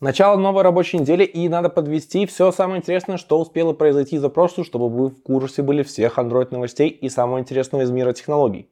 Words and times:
Начало 0.00 0.36
новой 0.36 0.62
рабочей 0.62 0.98
недели 0.98 1.24
и 1.24 1.48
надо 1.48 1.68
подвести 1.68 2.24
все 2.26 2.52
самое 2.52 2.78
интересное, 2.78 3.16
что 3.16 3.40
успело 3.40 3.72
произойти 3.72 4.16
за 4.18 4.28
прошлую, 4.28 4.64
чтобы 4.64 4.88
вы 4.88 5.08
в 5.08 5.22
курсе 5.24 5.60
были 5.60 5.82
всех 5.82 6.18
Android 6.18 6.52
новостей 6.52 6.88
и 6.88 7.08
самого 7.08 7.40
интересного 7.40 7.82
из 7.82 7.90
мира 7.90 8.12
технологий. 8.12 8.70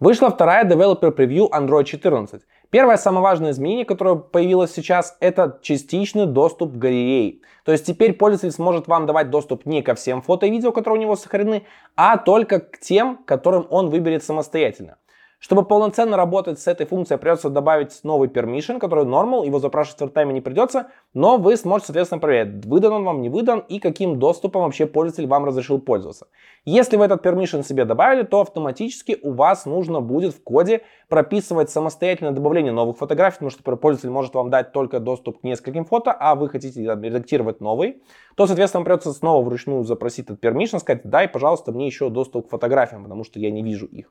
Вышла 0.00 0.30
вторая 0.30 0.64
Developer 0.64 1.14
Preview 1.14 1.50
Android 1.50 1.84
14. 1.84 2.40
Первое 2.70 2.98
самое 2.98 3.22
важное 3.22 3.52
изменение, 3.52 3.86
которое 3.86 4.16
появилось 4.16 4.72
сейчас, 4.72 5.16
это 5.20 5.58
частичный 5.62 6.26
доступ 6.26 6.72
к 6.72 6.76
галерее. 6.76 7.38
То 7.64 7.72
есть 7.72 7.86
теперь 7.86 8.12
пользователь 8.12 8.54
сможет 8.54 8.88
вам 8.88 9.06
давать 9.06 9.30
доступ 9.30 9.64
не 9.64 9.80
ко 9.80 9.94
всем 9.94 10.20
фото 10.20 10.44
и 10.44 10.50
видео, 10.50 10.70
которые 10.70 10.98
у 10.98 11.02
него 11.02 11.16
сохранены, 11.16 11.64
а 11.96 12.18
только 12.18 12.60
к 12.60 12.78
тем, 12.78 13.16
которым 13.24 13.66
он 13.70 13.88
выберет 13.88 14.22
самостоятельно. 14.22 14.98
Чтобы 15.38 15.64
полноценно 15.64 16.16
работать 16.16 16.58
с 16.58 16.66
этой 16.66 16.84
функцией, 16.84 17.20
придется 17.20 17.48
добавить 17.48 18.00
новый 18.02 18.28
permission, 18.28 18.80
который 18.80 19.04
normal, 19.04 19.46
его 19.46 19.60
запрашивать 19.60 20.00
в 20.00 20.04
ртайме 20.06 20.34
не 20.34 20.40
придется, 20.40 20.88
но 21.14 21.36
вы 21.36 21.56
сможете, 21.56 21.86
соответственно, 21.86 22.20
проверять, 22.20 22.66
выдан 22.66 22.92
он 22.92 23.04
вам, 23.04 23.22
не 23.22 23.28
выдан 23.28 23.60
и 23.60 23.78
каким 23.78 24.18
доступом 24.18 24.62
вообще 24.62 24.86
пользователь 24.86 25.28
вам 25.28 25.44
разрешил 25.44 25.80
пользоваться. 25.80 26.26
Если 26.64 26.96
вы 26.96 27.04
этот 27.04 27.24
permission 27.24 27.62
себе 27.62 27.84
добавили, 27.84 28.24
то 28.24 28.40
автоматически 28.40 29.16
у 29.22 29.30
вас 29.30 29.64
нужно 29.64 30.00
будет 30.00 30.34
в 30.34 30.42
коде 30.42 30.82
прописывать 31.08 31.70
самостоятельное 31.70 32.32
добавление 32.32 32.72
новых 32.72 32.98
фотографий, 32.98 33.36
потому 33.36 33.50
что 33.50 33.76
пользователь 33.76 34.10
может 34.10 34.34
вам 34.34 34.50
дать 34.50 34.72
только 34.72 34.98
доступ 34.98 35.40
к 35.40 35.44
нескольким 35.44 35.84
фото, 35.84 36.10
а 36.10 36.34
вы 36.34 36.48
хотите 36.48 36.82
редактировать 36.82 37.60
новые, 37.60 37.98
то, 38.34 38.48
соответственно, 38.48 38.84
придется 38.84 39.12
снова 39.12 39.44
вручную 39.44 39.84
запросить 39.84 40.24
этот 40.24 40.44
permission, 40.44 40.80
сказать, 40.80 41.02
дай, 41.04 41.28
пожалуйста, 41.28 41.70
мне 41.70 41.86
еще 41.86 42.10
доступ 42.10 42.48
к 42.48 42.50
фотографиям, 42.50 43.04
потому 43.04 43.22
что 43.22 43.38
я 43.38 43.52
не 43.52 43.62
вижу 43.62 43.86
их. 43.86 44.10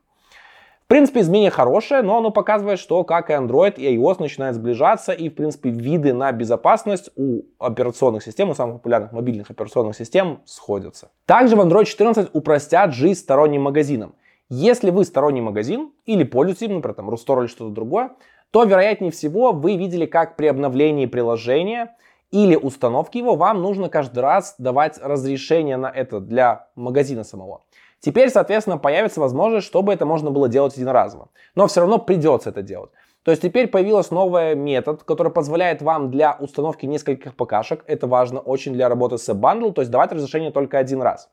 Принципе, 0.88 1.20
изменение 1.20 1.50
хорошее, 1.50 2.00
но 2.00 2.16
оно 2.16 2.30
показывает, 2.30 2.78
что 2.78 3.04
как 3.04 3.28
и 3.28 3.34
Android 3.34 3.74
и 3.76 3.94
iOS 3.94 4.16
начинают 4.20 4.56
сближаться, 4.56 5.12
и, 5.12 5.28
в 5.28 5.34
принципе, 5.34 5.68
виды 5.68 6.14
на 6.14 6.32
безопасность 6.32 7.10
у 7.14 7.42
операционных 7.58 8.22
систем, 8.22 8.48
у 8.48 8.54
самых 8.54 8.76
популярных 8.76 9.12
мобильных 9.12 9.50
операционных 9.50 9.94
систем 9.94 10.40
сходятся. 10.46 11.10
Также 11.26 11.56
в 11.56 11.60
Android 11.60 11.84
14 11.84 12.30
упростят 12.32 12.94
жизнь 12.94 13.20
сторонним 13.20 13.62
магазинам. 13.64 14.14
Если 14.48 14.88
вы 14.88 15.04
сторонний 15.04 15.42
магазин 15.42 15.92
или 16.06 16.24
пользуетесь, 16.24 16.68
например, 16.68 16.94
там, 16.94 17.10
Рустор 17.10 17.40
или 17.40 17.48
что-то 17.48 17.70
другое, 17.70 18.12
то, 18.50 18.64
вероятнее 18.64 19.10
всего, 19.10 19.52
вы 19.52 19.76
видели, 19.76 20.06
как 20.06 20.36
при 20.36 20.46
обновлении 20.46 21.04
приложения 21.04 21.94
или 22.30 22.56
установке 22.56 23.18
его 23.18 23.34
вам 23.34 23.60
нужно 23.60 23.90
каждый 23.90 24.20
раз 24.20 24.54
давать 24.56 24.98
разрешение 25.02 25.76
на 25.76 25.90
это 25.90 26.20
для 26.20 26.68
магазина 26.76 27.24
самого. 27.24 27.60
Теперь, 28.00 28.30
соответственно, 28.30 28.78
появится 28.78 29.20
возможность, 29.20 29.66
чтобы 29.66 29.92
это 29.92 30.06
можно 30.06 30.30
было 30.30 30.48
делать 30.48 30.76
единоразово. 30.76 31.30
Но 31.54 31.66
все 31.66 31.80
равно 31.80 31.98
придется 31.98 32.50
это 32.50 32.62
делать. 32.62 32.90
То 33.24 33.32
есть 33.32 33.42
теперь 33.42 33.66
появился 33.66 34.14
новый 34.14 34.54
метод, 34.54 35.02
который 35.02 35.32
позволяет 35.32 35.82
вам 35.82 36.10
для 36.10 36.36
установки 36.38 36.86
нескольких 36.86 37.36
ПКшек, 37.36 37.84
это 37.86 38.06
важно 38.06 38.40
очень 38.40 38.72
для 38.72 38.88
работы 38.88 39.18
с 39.18 39.28
Bundle, 39.28 39.72
то 39.72 39.82
есть 39.82 39.90
давать 39.90 40.12
разрешение 40.12 40.50
только 40.50 40.78
один 40.78 41.02
раз. 41.02 41.28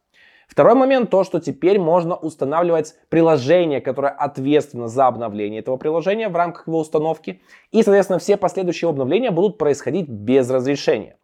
Второй 0.48 0.76
момент 0.76 1.10
то, 1.10 1.24
что 1.24 1.40
теперь 1.40 1.80
можно 1.80 2.16
устанавливать 2.16 2.96
приложение, 3.10 3.82
которое 3.82 4.12
ответственно 4.12 4.88
за 4.88 5.08
обновление 5.08 5.62
этого 5.62 5.78
приложения 5.78 6.30
в 6.30 6.36
рамках 6.36 6.68
его 6.68 6.80
установки. 6.80 7.42
И, 7.72 7.82
соответственно, 7.82 8.20
все 8.20 8.38
последующие 8.38 8.90
обновления 8.90 9.32
будут 9.32 9.58
происходить 9.58 10.08
без 10.08 10.50
разрешения. 10.50 11.18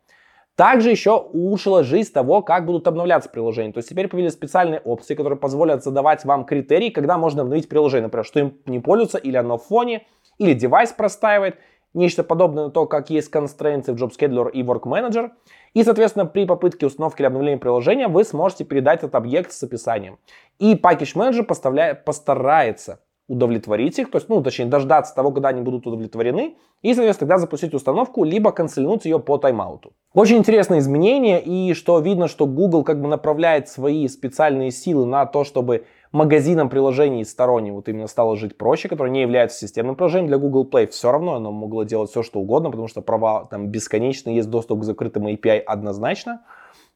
Также 0.56 0.92
еще 0.92 1.18
улучшила 1.18 1.84
жизнь 1.84 2.12
того, 2.12 2.42
как 2.42 2.66
будут 2.66 2.88
обновляться 2.88 3.30
приложения. 3.30 3.72
То 3.72 3.78
есть 3.78 3.90
теперь 3.90 4.08
появились 4.08 4.34
специальные 4.34 4.80
опции, 4.82 5.16
которые 5.16 5.40
позволят 5.40 5.84
задавать 5.84 6.26
вам 6.26 6.46
критерии, 6.46 6.90
когда 6.90 7.18
можно 7.18 7.42
обновить 7.42 7.70
приложение. 7.70 8.04
Например, 8.04 8.26
что 8.26 8.40
им 8.40 8.58
не 8.66 8.80
пользуется, 8.80 9.18
или 9.18 9.38
оно 9.38 9.58
в 9.58 9.66
фоне, 9.66 10.06
или 10.38 10.54
девайс 10.54 10.92
простаивает. 10.92 11.58
Нечто 11.94 12.24
подобное 12.24 12.66
на 12.66 12.70
то, 12.70 12.86
как 12.86 13.10
есть 13.10 13.34
constraints 13.34 13.92
в 13.92 14.02
Job 14.02 14.12
Scheduler 14.18 14.50
и 14.50 14.64
Work 14.64 14.84
Manager. 14.84 15.32
И, 15.74 15.84
соответственно, 15.84 16.26
при 16.26 16.46
попытке 16.46 16.86
установки 16.86 17.22
или 17.22 17.28
обновления 17.28 17.58
приложения 17.58 18.08
вы 18.08 18.24
сможете 18.24 18.64
передать 18.64 19.00
этот 19.00 19.16
объект 19.16 19.52
с 19.52 19.62
описанием. 19.64 20.18
И 20.58 20.76
Package 20.76 21.16
Manager 21.16 21.96
постарается 22.04 23.00
удовлетворить 23.28 23.98
их, 24.00 24.12
то 24.12 24.18
есть, 24.18 24.30
ну, 24.30 24.42
точнее, 24.44 24.66
дождаться 24.66 25.16
того, 25.16 25.32
когда 25.32 25.50
они 25.50 25.62
будут 25.62 25.88
удовлетворены, 25.88 26.58
и, 26.82 26.94
соответственно, 26.94 27.30
тогда 27.30 27.38
запустить 27.40 27.74
установку, 27.74 28.26
либо 28.26 28.52
канцельнуть 28.52 29.06
ее 29.06 29.20
по 29.20 29.38
тайм-ауту. 29.38 29.94
Очень 30.14 30.40
интересное 30.40 30.80
изменение, 30.80 31.42
и 31.42 31.74
что 31.74 31.98
видно, 32.00 32.28
что 32.28 32.46
Google 32.46 32.84
как 32.84 33.02
бы 33.02 33.08
направляет 33.08 33.70
свои 33.70 34.10
специальные 34.10 34.72
силы 34.72 35.06
на 35.06 35.26
то, 35.26 35.46
чтобы 35.46 35.86
магазинам 36.12 36.68
приложений 36.68 37.24
сторонним 37.24 37.76
вот 37.76 37.88
именно 37.88 38.08
стало 38.08 38.36
жить 38.36 38.58
проще, 38.58 38.90
которые 38.90 39.14
не 39.14 39.22
являются 39.22 39.60
системным 39.60 39.96
приложением 39.96 40.28
для 40.28 40.38
Google 40.38 40.68
Play, 40.70 40.88
все 40.88 41.14
равно 41.14 41.36
оно 41.36 41.54
могло 41.54 41.84
делать 41.84 42.10
все, 42.10 42.24
что 42.24 42.42
угодно, 42.42 42.72
потому 42.72 42.90
что 42.90 43.00
права 43.02 43.46
там 43.46 43.68
бесконечно, 43.68 44.30
есть 44.30 44.50
доступ 44.50 44.82
к 44.82 44.84
закрытым 44.84 45.28
API 45.28 45.60
однозначно. 45.60 46.42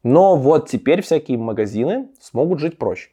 Но 0.03 0.35
вот 0.35 0.67
теперь 0.67 1.01
всякие 1.01 1.37
магазины 1.37 2.09
смогут 2.19 2.59
жить 2.59 2.77
проще. 2.77 3.11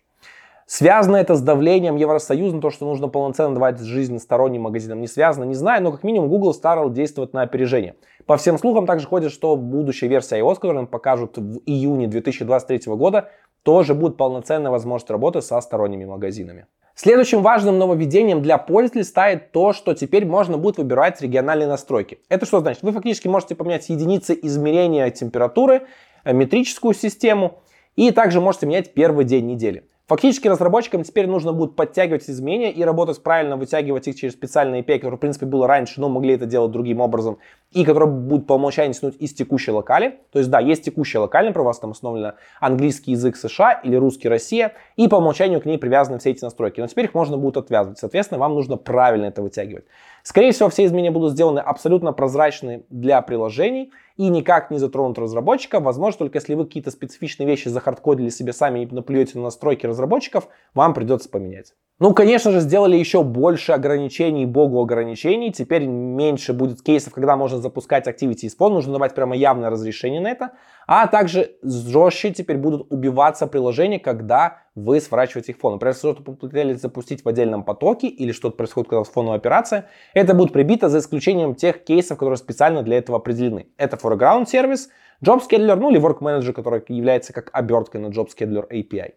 Связано 0.67 1.17
это 1.17 1.35
с 1.35 1.43
давлением 1.43 1.97
Евросоюза 1.97 2.57
на 2.57 2.63
то, 2.63 2.71
что 2.71 2.87
нужно 2.87 3.07
полноценно 3.09 3.55
давать 3.55 3.79
жизнь 3.81 4.19
сторонним 4.19 4.63
магазинам, 4.63 5.01
не 5.01 5.07
связано, 5.07 5.45
не 5.45 5.55
знаю, 5.55 5.83
но 5.83 5.93
как 5.93 6.03
минимум 6.03 6.29
Google 6.29 6.55
старал 6.55 6.91
действовать 6.91 7.35
на 7.35 7.43
опережение. 7.43 7.95
По 8.27 8.37
всем 8.37 8.59
слухам 8.59 8.87
также 8.87 9.07
ходит, 9.07 9.33
что 9.33 9.57
будущая 9.57 10.09
версия 10.09 10.39
iOS, 10.39 10.55
которую 10.57 10.77
нам 10.77 10.87
покажут 10.87 11.39
в 11.39 11.61
июне 11.67 12.07
2023 12.07 12.93
года, 12.95 13.31
тоже 13.63 13.95
будет 13.95 14.17
полноценная 14.17 14.71
возможность 14.71 15.11
работы 15.11 15.43
со 15.43 15.61
сторонними 15.61 16.05
магазинами. 16.05 16.67
Следующим 16.95 17.43
важным 17.43 17.79
нововведением 17.79 18.43
для 18.43 18.59
пользователей 18.59 19.05
станет 19.05 19.51
то, 19.51 19.73
что 19.73 19.95
теперь 19.95 20.27
можно 20.27 20.59
будет 20.59 20.77
выбирать 20.77 21.21
региональные 21.23 21.67
настройки. 21.67 22.19
Это 22.29 22.45
что 22.45 22.61
значит? 22.61 22.83
Вы 22.83 22.93
фактически 22.93 23.29
можете 23.29 23.55
поменять 23.55 23.89
единицы 23.89 24.39
измерения 24.43 25.09
температуры, 25.11 25.87
э, 26.25 26.33
метрическую 26.35 26.93
систему, 26.93 27.63
и 27.97 28.11
также 28.11 28.41
можете 28.41 28.67
менять 28.67 28.93
первый 28.93 29.25
день 29.25 29.47
недели. 29.47 29.85
Фактически 30.07 30.49
разработчикам 30.49 31.05
теперь 31.05 31.27
нужно 31.27 31.55
будет 31.55 31.77
подтягивать 31.77 32.29
изменения 32.29 32.71
и 32.71 32.83
работать 32.85 33.23
правильно, 33.23 33.57
вытягивать 33.57 34.09
их 34.09 34.17
через 34.17 34.35
специальные 34.35 34.83
API, 34.83 34.99
которые, 34.99 35.17
в 35.17 35.21
принципе, 35.21 35.47
было 35.47 35.67
раньше, 35.67 36.01
но 36.01 36.11
могли 36.11 36.35
это 36.35 36.45
делать 36.45 36.73
другим 36.73 37.01
образом, 37.01 37.39
и 37.73 37.85
которые 37.85 38.11
будут 38.11 38.47
по 38.47 38.55
умолчанию 38.55 38.95
тянуть 38.95 39.17
из 39.19 39.33
текущей 39.35 39.71
локали. 39.71 40.21
То 40.31 40.39
есть, 40.39 40.51
да, 40.51 40.61
есть 40.61 40.85
текущая 40.85 41.19
локальная, 41.19 41.53
про 41.53 41.63
вас 41.63 41.79
там 41.79 41.91
установлена 41.91 42.35
английский 42.61 43.13
язык 43.13 43.37
США 43.37 43.73
или 43.73 43.97
русский 43.97 44.29
Россия, 44.29 44.73
и 44.97 45.09
по 45.09 45.17
умолчанию 45.17 45.61
к 45.61 45.65
ней 45.65 45.79
привязаны 45.79 46.19
все 46.19 46.31
эти 46.31 46.45
настройки. 46.45 46.81
Но 46.81 46.87
теперь 46.87 47.07
их 47.07 47.15
можно 47.15 47.37
будет 47.37 47.57
отвязывать. 47.57 47.99
Соответственно, 47.99 48.39
вам 48.39 48.55
нужно 48.55 48.77
правильно 48.77 49.27
это 49.27 49.43
вытягивать. 49.43 49.85
Скорее 50.23 50.53
всего, 50.53 50.69
все 50.69 50.85
изменения 50.85 51.11
будут 51.11 51.33
сделаны 51.33 51.59
абсолютно 51.59 52.13
прозрачны 52.13 52.85
для 52.91 53.21
приложений, 53.23 53.91
и 54.17 54.29
никак 54.29 54.71
не 54.71 54.79
затронут 54.79 55.19
разработчика. 55.19 55.81
Возможно, 55.81 56.19
только 56.19 56.39
если 56.39 56.55
вы 56.55 56.67
какие-то 56.67 56.91
специфичные 56.91 57.47
вещи 57.47 57.69
захардкодили 57.69 58.29
себе 58.29 58.53
сами 58.53 58.81
и 58.81 58.87
наплюете 58.87 59.39
на 59.39 59.45
настройки 59.45 59.87
разработчиков, 59.87 60.49
вам 60.75 60.95
придется 60.95 61.29
поменять. 61.29 61.75
Ну, 61.99 62.15
конечно 62.15 62.51
же, 62.51 62.61
сделали 62.61 62.97
еще 62.97 63.23
больше 63.23 63.73
ограничений, 63.73 64.45
богу 64.45 64.83
ограничений. 64.83 65.53
Теперь 65.53 65.87
меньше 65.87 66.53
будет 66.53 66.83
кейсов, 66.83 67.15
когда 67.15 67.37
можно 67.37 67.59
запускать 67.63 68.07
Activity 68.07 68.51
Phone. 68.59 68.71
Нужно 68.71 68.93
давать 68.93 69.15
прямо 69.15 69.37
явное 69.37 69.71
разрешение 69.71 70.21
на 70.21 70.31
это. 70.31 70.53
А 70.87 71.07
также 71.07 71.57
жестче 71.63 72.33
теперь 72.33 72.59
будут 72.59 72.87
убиваться 72.91 73.47
приложения, 73.47 73.99
когда 73.99 74.59
вы 74.75 75.01
сворачиваете 75.01 75.53
их 75.53 75.59
фон. 75.59 75.75
Например, 75.75 75.93
если 75.93 76.09
что-то 76.09 76.23
попытались 76.23 76.81
запустить 76.81 77.25
в 77.25 77.29
отдельном 77.29 77.63
потоке 77.63 78.09
или 78.09 78.33
что-то 78.33 78.57
происходит, 78.57 78.91
когда 78.91 79.05
фоновая 79.05 79.39
операция, 79.39 79.89
это 80.15 80.35
будет 80.35 80.53
прибито 80.53 80.89
за 80.89 80.99
исключением 80.99 81.55
тех 81.55 81.85
кейсов, 81.85 82.19
которые 82.19 82.37
специально 82.37 82.83
для 82.83 82.99
этого 82.99 83.19
определены. 83.19 83.69
Это 83.77 83.97
foreground 83.97 84.47
сервис, 84.47 84.89
Job 85.25 85.41
Scheduler, 85.49 85.77
ну 85.77 85.91
или 85.91 86.01
Work 86.01 86.19
Manager, 86.19 86.53
который 86.53 86.83
является 86.89 87.33
как 87.33 87.51
оберткой 87.53 88.01
на 88.01 88.07
Job 88.07 88.29
Scheduler 88.29 88.69
API. 88.69 89.13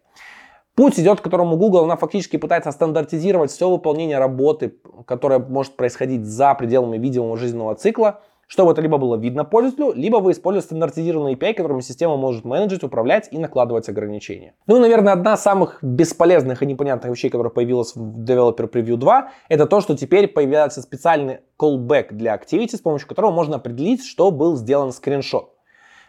Путь 0.76 1.00
идет, 1.00 1.20
к 1.20 1.24
которому 1.24 1.56
Google, 1.56 1.84
она 1.84 1.96
фактически 1.96 2.36
пытается 2.36 2.70
стандартизировать 2.70 3.50
все 3.50 3.70
выполнение 3.70 4.18
работы, 4.18 4.74
которое 5.06 5.38
может 5.38 5.74
происходить 5.76 6.26
за 6.26 6.54
пределами 6.54 6.98
видимого 6.98 7.38
жизненного 7.38 7.74
цикла, 7.76 8.20
чтобы 8.46 8.72
это 8.72 8.80
либо 8.80 8.98
было 8.98 9.16
видно 9.16 9.44
пользователю, 9.44 9.92
либо 9.94 10.18
вы 10.18 10.32
используете 10.32 10.66
стандартизированный 10.66 11.34
API, 11.34 11.54
которым 11.54 11.80
система 11.80 12.16
может 12.16 12.44
менеджить, 12.44 12.84
управлять 12.84 13.28
и 13.30 13.38
накладывать 13.38 13.88
ограничения. 13.88 14.54
Ну 14.66 14.76
и, 14.76 14.80
наверное, 14.80 15.12
одна 15.12 15.34
из 15.34 15.40
самых 15.40 15.78
бесполезных 15.82 16.62
и 16.62 16.66
непонятных 16.66 17.10
вещей, 17.10 17.30
которая 17.30 17.52
появилась 17.52 17.94
в 17.94 18.24
Developer 18.24 18.70
Preview 18.70 18.96
2, 18.96 19.30
это 19.48 19.66
то, 19.66 19.80
что 19.80 19.96
теперь 19.96 20.28
появляется 20.28 20.82
специальный 20.82 21.38
callback 21.58 22.12
для 22.12 22.34
Activity, 22.34 22.76
с 22.76 22.80
помощью 22.80 23.08
которого 23.08 23.30
можно 23.30 23.56
определить, 23.56 24.04
что 24.04 24.30
был 24.30 24.56
сделан 24.56 24.92
скриншот. 24.92 25.55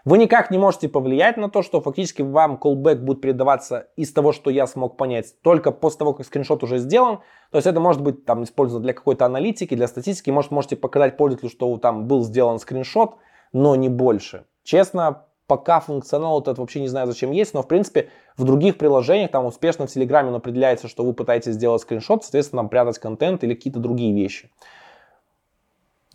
Вы 0.08 0.20
никак 0.20 0.52
не 0.52 0.58
можете 0.58 0.88
повлиять 0.88 1.36
на 1.36 1.50
то, 1.50 1.62
что 1.62 1.82
фактически 1.82 2.22
вам 2.22 2.58
callback 2.64 2.96
будет 3.00 3.20
передаваться 3.20 3.90
из 3.98 4.14
того, 4.14 4.32
что 4.32 4.50
я 4.50 4.66
смог 4.66 4.96
понять, 4.96 5.36
только 5.42 5.74
после 5.74 6.00
того, 6.00 6.14
как 6.14 6.26
скриншот 6.26 6.64
уже 6.64 6.78
сделан. 6.78 7.18
То 7.52 7.58
есть 7.58 7.68
это 7.68 7.82
может 7.82 8.02
быть 8.02 8.24
там 8.24 8.46
использовано 8.46 8.86
для 8.86 8.94
какой-то 8.94 9.26
аналитики, 9.26 9.76
для 9.76 9.86
статистики. 9.86 10.30
Может, 10.30 10.52
можете 10.52 10.78
показать 10.78 11.18
пользователю, 11.18 11.50
что 11.50 11.76
там 11.76 12.08
был 12.08 12.24
сделан 12.24 12.58
скриншот, 12.60 13.18
но 13.52 13.76
не 13.76 13.90
больше. 13.90 14.46
Честно, 14.64 15.26
пока 15.46 15.82
функционал 15.82 16.40
этот 16.40 16.58
вообще 16.58 16.80
не 16.80 16.88
знаю 16.88 17.08
зачем 17.08 17.32
есть, 17.32 17.54
но 17.54 17.62
в 17.62 17.68
принципе 17.68 18.08
в 18.38 18.46
других 18.46 18.78
приложениях, 18.78 19.32
там 19.32 19.46
успешно 19.46 19.88
в 19.88 19.92
Телеграме 19.92 20.34
определяется, 20.34 20.88
что 20.88 21.04
вы 21.04 21.12
пытаетесь 21.12 21.56
сделать 21.56 21.82
скриншот, 21.82 22.24
соответственно, 22.24 22.62
там 22.62 22.70
прятать 22.70 22.98
контент 23.00 23.44
или 23.44 23.56
какие-то 23.56 23.82
другие 23.82 24.16
вещи. 24.16 24.52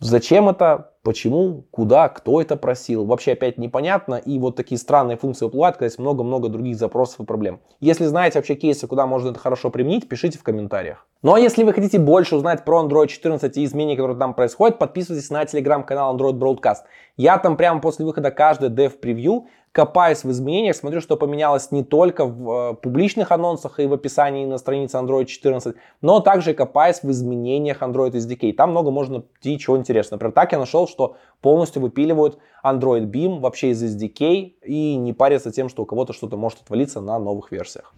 Зачем 0.03 0.49
это? 0.49 0.91
Почему? 1.01 1.65
Куда? 1.71 2.09
Кто 2.09 2.41
это 2.41 2.57
просил? 2.57 3.05
Вообще 3.05 3.33
опять 3.33 3.57
непонятно. 3.57 4.15
И 4.15 4.37
вот 4.37 4.57
такие 4.57 4.77
странные 4.77 5.15
функции 5.15 5.45
всплывают, 5.45 5.77
когда 5.77 5.85
есть 5.85 5.97
много-много 5.97 6.49
других 6.49 6.75
запросов 6.75 7.21
и 7.21 7.25
проблем. 7.25 7.61
Если 7.79 8.05
знаете 8.05 8.39
вообще 8.39 8.55
кейсы, 8.55 8.85
куда 8.85 9.07
можно 9.07 9.29
это 9.29 9.39
хорошо 9.39 9.69
применить, 9.69 10.09
пишите 10.09 10.37
в 10.37 10.43
комментариях. 10.43 11.07
Ну 11.21 11.33
а 11.33 11.39
если 11.39 11.63
вы 11.63 11.71
хотите 11.71 11.99
больше 11.99 12.35
узнать 12.35 12.65
про 12.65 12.83
Android 12.83 13.07
14 13.07 13.55
и 13.57 13.63
изменения, 13.63 13.95
которые 13.95 14.17
там 14.17 14.33
происходят, 14.33 14.77
подписывайтесь 14.77 15.29
на 15.29 15.45
телеграм-канал 15.45 16.17
Android 16.17 16.33
Broadcast. 16.33 16.83
Я 17.15 17.37
там 17.37 17.55
прямо 17.55 17.79
после 17.79 18.05
выхода 18.05 18.29
каждый 18.29 18.69
dev 18.69 18.89
превью 18.99 19.47
копаюсь 19.73 20.23
в 20.23 20.29
изменениях, 20.29 20.75
смотрю, 20.75 21.01
что 21.01 21.17
поменялось 21.17 21.71
не 21.71 21.83
только 21.83 22.25
в 22.25 22.51
э, 22.51 22.73
публичных 22.75 23.31
анонсах 23.31 23.79
и 23.79 23.87
в 23.87 23.93
описании 23.93 24.45
на 24.45 24.59
странице 24.59 24.97
Android 24.97 25.25
14, 25.25 25.75
но 26.01 26.19
также 26.19 26.53
копаюсь 26.53 27.01
в 27.01 27.09
изменениях 27.09 27.81
Android 27.81 28.11
SDK. 28.11 28.53
Там 28.53 28.69
много 28.69 28.91
можно 28.91 29.23
найти 29.41 29.57
чего 29.57 29.75
интересного. 29.75 30.17
Например, 30.17 30.33
так 30.33 30.51
я 30.51 30.59
нашел, 30.59 30.87
что 30.87 31.17
полностью 31.41 31.81
выпиливают 31.81 32.37
Android 32.63 33.09
Beam 33.09 33.39
вообще 33.39 33.71
из 33.71 33.83
SDK 33.83 34.53
и 34.63 34.95
не 34.95 35.11
парятся 35.11 35.51
тем, 35.51 35.69
что 35.69 35.81
у 35.81 35.85
кого-то 35.87 36.13
что-то 36.13 36.37
может 36.37 36.61
отвалиться 36.61 37.01
на 37.01 37.17
новых 37.17 37.51
версиях. 37.51 37.95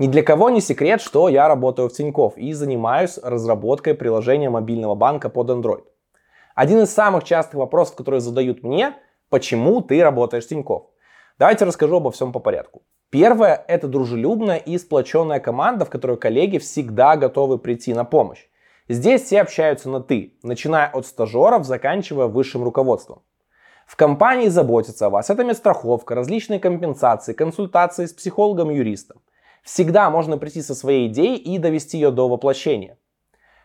Ни 0.00 0.08
для 0.08 0.24
кого 0.24 0.50
не 0.50 0.60
секрет, 0.60 1.00
что 1.00 1.28
я 1.28 1.46
работаю 1.46 1.88
в 1.88 1.92
Тинькофф 1.92 2.36
и 2.36 2.52
занимаюсь 2.52 3.16
разработкой 3.22 3.94
приложения 3.94 4.50
мобильного 4.50 4.96
банка 4.96 5.28
под 5.28 5.50
Android. 5.50 5.84
Один 6.56 6.80
из 6.80 6.92
самых 6.92 7.22
частых 7.22 7.54
вопросов, 7.60 7.94
которые 7.94 8.20
задают 8.20 8.64
мне– 8.64 8.96
Почему 9.30 9.82
ты 9.82 10.02
работаешь 10.02 10.46
в 10.46 10.48
Тинькофф? 10.48 10.84
Давайте 11.38 11.66
расскажу 11.66 11.96
обо 11.96 12.10
всем 12.10 12.32
по 12.32 12.40
порядку. 12.40 12.82
Первое– 13.10 13.62
это 13.68 13.86
дружелюбная 13.86 14.56
и 14.56 14.78
сплоченная 14.78 15.38
команда, 15.38 15.84
в 15.84 15.90
которой 15.90 16.16
коллеги 16.16 16.56
всегда 16.56 17.16
готовы 17.16 17.58
прийти 17.58 17.92
на 17.92 18.04
помощь. 18.04 18.48
Здесь 18.88 19.24
все 19.24 19.42
общаются 19.42 19.90
на 19.90 20.00
«ты», 20.00 20.38
начиная 20.42 20.88
от 20.88 21.06
стажеров, 21.06 21.66
заканчивая 21.66 22.26
высшим 22.26 22.64
руководством. 22.64 23.22
В 23.86 23.96
компании 23.96 24.48
заботятся 24.48 25.06
о 25.06 25.10
вас. 25.10 25.28
Это 25.28 25.44
медстраховка, 25.44 26.14
различные 26.14 26.58
компенсации, 26.58 27.34
консультации 27.34 28.06
с 28.06 28.14
психологом 28.14 28.70
и 28.70 28.76
юристом. 28.76 29.20
Всегда 29.62 30.08
можно 30.08 30.38
прийти 30.38 30.62
со 30.62 30.74
своей 30.74 31.08
идеей 31.08 31.36
и 31.36 31.58
довести 31.58 31.98
ее 31.98 32.10
до 32.10 32.28
воплощения. 32.28 32.96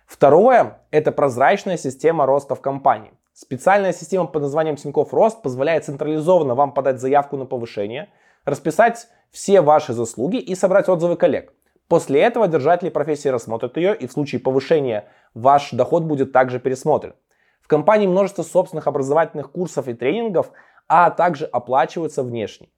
Второе– 0.06 0.82
это 0.92 1.14
прозрачная 1.14 1.78
система 1.78 2.26
роста 2.26 2.56
в 2.56 2.62
компании. 2.62 3.14
Специальная 3.34 3.94
система 3.94 4.28
под 4.28 4.44
названием 4.44 4.76
Тинькофф 4.76 5.12
Рост 5.12 5.42
позволяет 5.42 5.86
централизованно 5.86 6.54
вам 6.54 6.72
подать 6.72 7.02
заявку 7.02 7.36
на 7.36 7.46
повышение, 7.46 8.10
расписать 8.46 9.08
все 9.32 9.62
ваши 9.62 9.94
заслуги 9.94 10.38
и 10.38 10.54
собрать 10.54 10.88
отзывы 10.88 11.16
коллег. 11.16 11.52
После 11.88 12.22
этого 12.22 12.48
держатели 12.48 12.90
профессии 12.90 13.30
рассмотрят 13.30 13.76
ее 13.76 13.96
и 13.96 14.06
в 14.06 14.12
случае 14.12 14.40
повышения 14.40 15.08
ваш 15.34 15.72
доход 15.72 16.04
будет 16.04 16.32
также 16.32 16.60
пересмотрен. 16.60 17.16
В 17.60 17.68
компании 17.68 18.06
множество 18.06 18.44
собственных 18.44 18.86
образовательных 18.86 19.52
курсов 19.52 19.88
и 19.88 19.96
тренингов, 19.96 20.52
а 20.88 21.10
также 21.10 21.46
оплачиваются 21.46 22.22
внешне. 22.22 22.70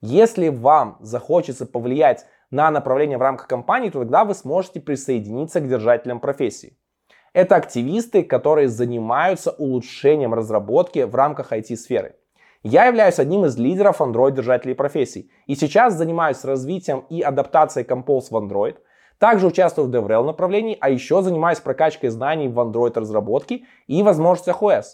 Если 0.00 0.48
вам 0.48 0.96
захочется 1.00 1.66
повлиять 1.66 2.26
на 2.50 2.72
направление 2.72 3.16
в 3.16 3.22
рамках 3.22 3.46
компании, 3.46 3.90
то 3.90 4.00
тогда 4.00 4.24
вы 4.24 4.34
сможете 4.34 4.80
присоединиться 4.80 5.60
к 5.60 5.68
держателям 5.68 6.18
профессии. 6.18 6.76
Это 7.32 7.56
активисты, 7.56 8.22
которые 8.22 8.68
занимаются 8.68 9.52
улучшением 9.52 10.34
разработки 10.34 11.00
в 11.00 11.14
рамках 11.14 11.52
IT-сферы. 11.52 12.16
Я 12.62 12.86
являюсь 12.86 13.18
одним 13.18 13.46
из 13.46 13.56
лидеров 13.56 14.00
Android-держателей 14.00 14.74
профессий. 14.74 15.30
И 15.46 15.54
сейчас 15.54 15.94
занимаюсь 15.94 16.44
развитием 16.44 17.04
и 17.08 17.22
адаптацией 17.22 17.86
Compose 17.86 18.26
в 18.30 18.36
Android. 18.36 18.76
Также 19.18 19.46
участвую 19.46 19.88
в 19.88 19.90
DevRel 19.90 20.24
направлении, 20.24 20.76
а 20.80 20.90
еще 20.90 21.22
занимаюсь 21.22 21.60
прокачкой 21.60 22.10
знаний 22.10 22.48
в 22.48 22.58
Android 22.60 22.98
разработке 22.98 23.64
и 23.86 24.02
возможностях 24.02 24.62
OS. 24.62 24.84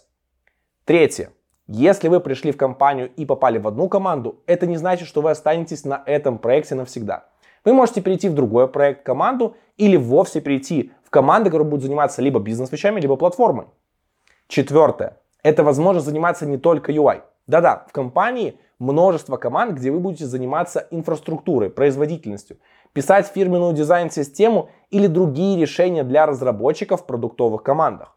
Третье. 0.84 1.30
Если 1.66 2.08
вы 2.08 2.20
пришли 2.20 2.52
в 2.52 2.56
компанию 2.56 3.10
и 3.16 3.26
попали 3.26 3.58
в 3.58 3.66
одну 3.66 3.88
команду, 3.88 4.42
это 4.46 4.66
не 4.66 4.76
значит, 4.76 5.08
что 5.08 5.20
вы 5.22 5.30
останетесь 5.30 5.84
на 5.84 6.02
этом 6.06 6.38
проекте 6.38 6.74
навсегда. 6.74 7.26
Вы 7.64 7.74
можете 7.74 8.00
перейти 8.00 8.28
в 8.30 8.34
другой 8.34 8.68
проект, 8.68 9.02
команду 9.02 9.56
или 9.76 9.96
вовсе 9.96 10.40
перейти 10.40 10.92
в 11.08 11.10
команды, 11.10 11.48
которые 11.48 11.66
будут 11.66 11.84
заниматься 11.84 12.20
либо 12.20 12.38
бизнес-вещами, 12.38 13.00
либо 13.00 13.16
платформой. 13.16 13.64
Четвертое. 14.46 15.16
Это 15.42 15.64
возможность 15.64 16.04
заниматься 16.06 16.44
не 16.44 16.58
только 16.58 16.92
UI. 16.92 17.22
Да-да, 17.46 17.86
в 17.88 17.92
компании 17.92 18.60
множество 18.78 19.38
команд, 19.38 19.72
где 19.72 19.90
вы 19.90 20.00
будете 20.00 20.26
заниматься 20.26 20.86
инфраструктурой, 20.90 21.70
производительностью, 21.70 22.58
писать 22.92 23.26
фирменную 23.26 23.72
дизайн-систему 23.72 24.68
или 24.90 25.06
другие 25.06 25.58
решения 25.58 26.04
для 26.04 26.26
разработчиков 26.26 27.00
в 27.00 27.06
продуктовых 27.06 27.62
командах. 27.62 28.14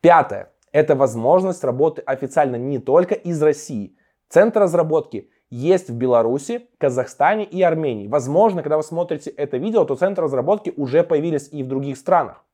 Пятое. 0.00 0.50
Это 0.72 0.96
возможность 0.96 1.62
работы 1.62 2.02
официально 2.02 2.56
не 2.56 2.80
только 2.80 3.14
из 3.14 3.40
России. 3.40 3.96
Центр 4.28 4.62
разработки 4.62 5.30
есть 5.50 5.88
в 5.90 5.94
Беларуси, 5.94 6.68
Казахстане 6.78 7.44
и 7.44 7.62
Армении. 7.62 8.08
Возможно, 8.08 8.62
когда 8.62 8.76
вы 8.76 8.82
смотрите 8.82 9.30
это 9.30 9.56
видео, 9.56 9.84
то 9.84 9.96
центры 9.96 10.24
разработки 10.24 10.72
уже 10.76 11.02
появились 11.02 11.48
и 11.52 11.62
в 11.62 11.68
других 11.68 11.96
странах. 11.96 12.44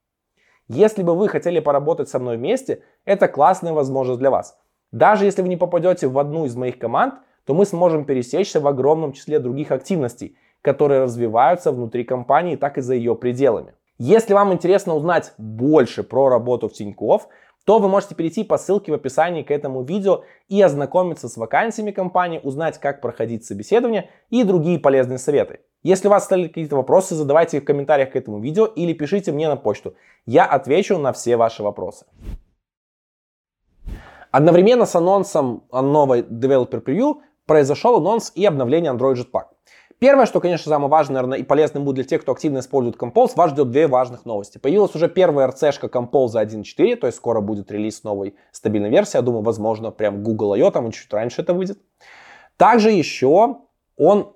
Если 0.68 1.02
бы 1.02 1.14
вы 1.14 1.28
хотели 1.28 1.60
поработать 1.60 2.08
со 2.08 2.18
мной 2.18 2.36
вместе, 2.36 2.82
это 3.04 3.28
классная 3.28 3.72
возможность 3.72 4.20
для 4.20 4.30
вас. 4.30 4.58
Даже 4.92 5.24
если 5.24 5.42
вы 5.42 5.48
не 5.48 5.56
попадете 5.56 6.06
в 6.06 6.18
одну 6.18 6.46
из 6.46 6.56
моих 6.56 6.78
команд, 6.78 7.14
то 7.44 7.52
мы 7.52 7.66
сможем 7.66 8.04
пересечься 8.04 8.60
в 8.60 8.66
огромном 8.66 9.12
числе 9.12 9.38
других 9.38 9.72
активностей, 9.72 10.36
которые 10.62 11.02
развиваются 11.02 11.72
внутри 11.72 12.04
компании, 12.04 12.56
так 12.56 12.78
и 12.78 12.80
за 12.80 12.94
ее 12.94 13.14
пределами. 13.14 13.74
Если 13.98 14.32
вам 14.34 14.52
интересно 14.52 14.94
узнать 14.94 15.34
больше 15.36 16.02
про 16.02 16.28
работу 16.28 16.68
в 16.68 16.72
Тинькофф, 16.72 17.28
то 17.64 17.78
вы 17.78 17.88
можете 17.88 18.14
перейти 18.14 18.44
по 18.44 18.58
ссылке 18.58 18.92
в 18.92 18.94
описании 18.94 19.42
к 19.42 19.50
этому 19.50 19.82
видео 19.82 20.24
и 20.48 20.60
ознакомиться 20.60 21.28
с 21.28 21.36
вакансиями 21.36 21.90
компании, 21.90 22.40
узнать, 22.42 22.78
как 22.78 23.00
проходить 23.00 23.44
собеседование 23.44 24.10
и 24.30 24.44
другие 24.44 24.78
полезные 24.78 25.18
советы. 25.18 25.60
Если 25.82 26.08
у 26.08 26.10
вас 26.10 26.22
остались 26.22 26.48
какие-то 26.48 26.76
вопросы, 26.76 27.14
задавайте 27.14 27.58
их 27.58 27.62
в 27.62 27.66
комментариях 27.66 28.12
к 28.12 28.16
этому 28.16 28.40
видео 28.40 28.66
или 28.66 28.92
пишите 28.92 29.32
мне 29.32 29.48
на 29.48 29.56
почту. 29.56 29.94
Я 30.26 30.46
отвечу 30.46 30.98
на 30.98 31.12
все 31.12 31.36
ваши 31.36 31.62
вопросы. 31.62 32.06
Одновременно 34.30 34.86
с 34.86 34.94
анонсом 34.94 35.64
новой 35.70 36.22
Developer 36.22 36.82
Preview 36.82 37.20
произошел 37.46 37.96
анонс 37.96 38.32
и 38.34 38.44
обновление 38.44 38.92
Android 38.92 39.14
Jetpack. 39.14 39.53
Первое, 40.04 40.26
что, 40.26 40.38
конечно, 40.38 40.68
самое 40.68 40.90
важное, 40.90 41.14
наверное, 41.14 41.38
и 41.38 41.42
полезным 41.44 41.86
будет 41.86 41.94
для 41.94 42.04
тех, 42.04 42.20
кто 42.20 42.32
активно 42.32 42.58
использует 42.58 42.98
Compose, 42.98 43.30
вас 43.36 43.52
ждет 43.52 43.70
две 43.70 43.86
важных 43.86 44.26
новости. 44.26 44.58
Появилась 44.58 44.94
уже 44.94 45.08
первая 45.08 45.48
RC-шка 45.48 45.88
Compose 45.88 46.34
1.4, 46.34 46.96
то 46.96 47.06
есть 47.06 47.16
скоро 47.16 47.40
будет 47.40 47.72
релиз 47.72 48.04
новой 48.04 48.34
стабильной 48.52 48.90
версии. 48.90 49.16
Я 49.16 49.22
думаю, 49.22 49.42
возможно, 49.42 49.90
прям 49.90 50.22
Google 50.22 50.52
I.O. 50.52 50.70
там 50.70 50.92
чуть 50.92 51.10
раньше 51.10 51.40
это 51.40 51.54
выйдет. 51.54 51.78
Также 52.58 52.90
еще 52.90 53.60
он, 53.96 54.34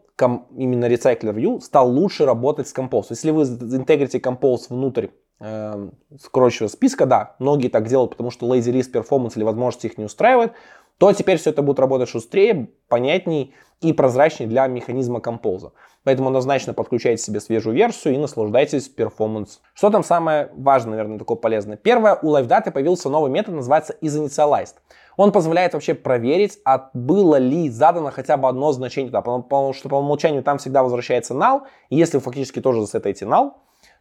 именно 0.56 0.86
Recycler 0.86 1.34
View, 1.34 1.60
стал 1.60 1.90
лучше 1.90 2.24
работать 2.24 2.66
с 2.66 2.74
Compose. 2.74 3.08
Если 3.10 3.30
вы 3.30 3.42
интегрите 3.42 4.20
Compose 4.20 4.68
внутрь 4.70 5.08
э, 5.38 5.90
скрочего 6.18 6.68
списка, 6.68 7.04
да, 7.04 7.36
многие 7.40 7.68
так 7.68 7.88
делают, 7.88 8.12
потому 8.12 8.30
что 8.30 8.46
lazy 8.46 8.72
list 8.72 8.90
performance 8.90 9.32
или 9.36 9.44
возможности 9.44 9.88
их 9.88 9.98
не 9.98 10.04
устраивает, 10.04 10.52
то 10.98 11.12
теперь 11.12 11.38
все 11.38 11.50
это 11.50 11.62
будет 11.62 11.78
работать 11.78 12.08
шустрее, 12.08 12.68
понятней 12.88 13.54
и 13.80 13.92
прозрачнее 13.92 14.48
для 14.48 14.66
механизма 14.66 15.20
композа. 15.20 15.72
Поэтому 16.04 16.28
однозначно 16.28 16.74
подключайте 16.74 17.22
себе 17.22 17.40
свежую 17.40 17.76
версию 17.76 18.14
и 18.14 18.18
наслаждайтесь 18.18 18.88
перформанс. 18.88 19.60
Что 19.74 19.90
там 19.90 20.02
самое 20.02 20.50
важное, 20.54 20.92
наверное, 20.92 21.18
такое 21.18 21.36
полезное? 21.36 21.76
Первое, 21.76 22.18
у 22.20 22.36
LiveData 22.36 22.72
появился 22.72 23.08
новый 23.08 23.30
метод, 23.30 23.54
называется 23.54 23.94
isInitialized. 24.00 24.74
Он 25.16 25.32
позволяет 25.32 25.74
вообще 25.74 25.94
проверить, 25.94 26.58
а 26.64 26.90
было 26.94 27.36
ли 27.36 27.68
задано 27.68 28.10
хотя 28.10 28.36
бы 28.36 28.48
одно 28.48 28.72
значение 28.72 29.08
туда, 29.08 29.20
потому 29.20 29.72
что 29.72 29.88
по 29.88 29.96
умолчанию 29.96 30.42
там 30.42 30.58
всегда 30.58 30.82
возвращается 30.82 31.34
null, 31.34 31.62
и 31.90 31.96
если 31.96 32.18
вы 32.18 32.22
фактически 32.22 32.60
тоже 32.60 32.82
засетаете 32.82 33.24
null, 33.24 33.52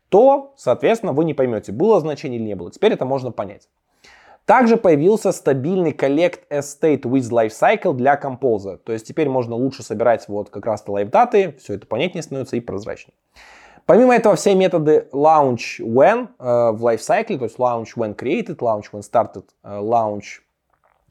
то, 0.10 0.54
соответственно, 0.56 1.14
вы 1.14 1.26
не 1.26 1.34
поймете, 1.34 1.72
было 1.72 2.00
значение 2.00 2.40
или 2.40 2.48
не 2.48 2.56
было. 2.56 2.72
Теперь 2.72 2.94
это 2.94 3.06
можно 3.06 3.32
понять. 3.32 3.68
Также 4.48 4.78
появился 4.78 5.34
стабильный 5.34 5.92
Collect 5.92 6.40
Estate 6.50 7.02
with 7.02 7.30
Lifecycle 7.30 7.94
для 7.94 8.16
Compose. 8.16 8.78
То 8.78 8.94
есть 8.94 9.06
теперь 9.06 9.28
можно 9.28 9.56
лучше 9.56 9.84
собирать 9.84 10.26
вот 10.30 10.50
как 10.50 10.66
раз-то 10.66 10.94
лайфдаты, 10.94 11.58
все 11.60 11.74
это 11.74 11.86
понятнее 11.86 12.24
становится 12.24 12.56
и 12.56 12.62
прозрачнее. 12.62 13.14
Помимо 13.86 14.16
этого, 14.16 14.38
все 14.38 14.56
методы 14.56 15.10
launch 15.12 15.82
when 15.82 16.30
э, 16.40 16.72
в 16.72 16.86
lifecycle, 16.86 17.38
то 17.40 17.44
есть 17.44 17.58
launch 17.58 17.98
when 17.98 18.16
created, 18.16 18.60
launch 18.60 18.86
when 18.94 19.02
started, 19.02 19.44
э, 19.66 19.80
launch 19.80 20.40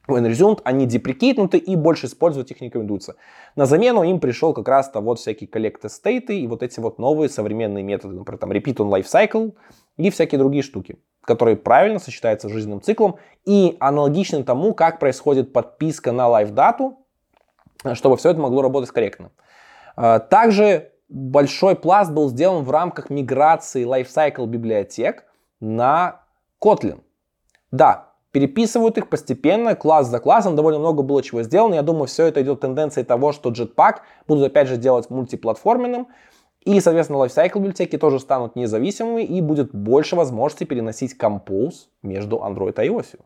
when 0.07 0.25
resumed, 0.25 0.61
они 0.63 0.87
деприкейтнуты 0.87 1.59
и 1.59 1.75
больше 1.75 2.07
использовать 2.07 2.49
их 2.49 2.59
не 2.59 2.69
рекомендуется. 2.69 3.17
На 3.55 3.67
замену 3.67 4.01
им 4.01 4.19
пришел 4.19 4.55
как 4.55 4.67
раз-то 4.67 4.99
вот 4.99 5.19
всякие 5.19 5.47
collectAsState 5.47 6.33
и 6.33 6.47
вот 6.47 6.63
эти 6.63 6.79
вот 6.79 6.97
новые 6.97 7.29
современные 7.29 7.83
методы, 7.83 8.15
например, 8.15 8.39
там 8.39 8.51
repeatOnLifecycle, 8.51 9.53
и 9.97 10.09
всякие 10.09 10.39
другие 10.39 10.63
штуки, 10.63 10.97
которые 11.21 11.57
правильно 11.57 11.99
сочетаются 11.99 12.47
с 12.47 12.51
жизненным 12.51 12.81
циклом 12.81 13.17
и 13.45 13.75
аналогичны 13.79 14.43
тому, 14.43 14.73
как 14.73 14.99
происходит 14.99 15.53
подписка 15.53 16.11
на 16.11 16.27
LiveData 16.27 16.83
у, 16.83 16.97
чтобы 17.93 18.17
все 18.17 18.31
это 18.31 18.39
могло 18.39 18.61
работать 18.61 18.91
корректно. 18.91 19.31
А, 19.95 20.19
также 20.19 20.91
большой 21.09 21.75
пласт 21.75 22.11
был 22.11 22.29
сделан 22.29 22.63
в 22.63 22.71
рамках 22.71 23.09
миграции 23.09 23.85
lifecycle 23.85 24.45
библиотек 24.45 25.25
на 25.59 26.21
Kotlin. 26.63 27.01
Да, 27.71 28.13
переписывают 28.31 28.97
их 28.97 29.09
постепенно, 29.09 29.75
класс 29.75 30.07
за 30.07 30.19
классом, 30.19 30.55
довольно 30.55 30.79
много 30.79 31.03
было 31.03 31.23
чего 31.23 31.43
сделано. 31.43 31.75
Я 31.75 31.81
думаю, 31.81 32.07
все 32.07 32.25
это 32.25 32.41
идет 32.41 32.59
тенденцией 32.59 33.05
того, 33.05 33.31
что 33.31 33.51
Jetpack 33.51 33.97
будут 34.27 34.45
опять 34.45 34.67
же 34.67 34.77
делать 34.77 35.09
мультиплатформенным, 35.09 36.07
и, 36.67 36.81
соответственно, 36.81 37.23
lifecycle 37.23 37.59
библиотеки 37.59 37.97
тоже 37.97 38.19
станут 38.19 38.57
независимыми, 38.57 39.23
и 39.23 39.39
будет 39.39 39.73
больше 39.73 40.17
возможности 40.17 40.65
переносить 40.65 41.15
Compose 41.17 41.87
между 42.03 42.37
Android 42.37 42.83
и 42.83 42.89
iOS. 42.89 43.19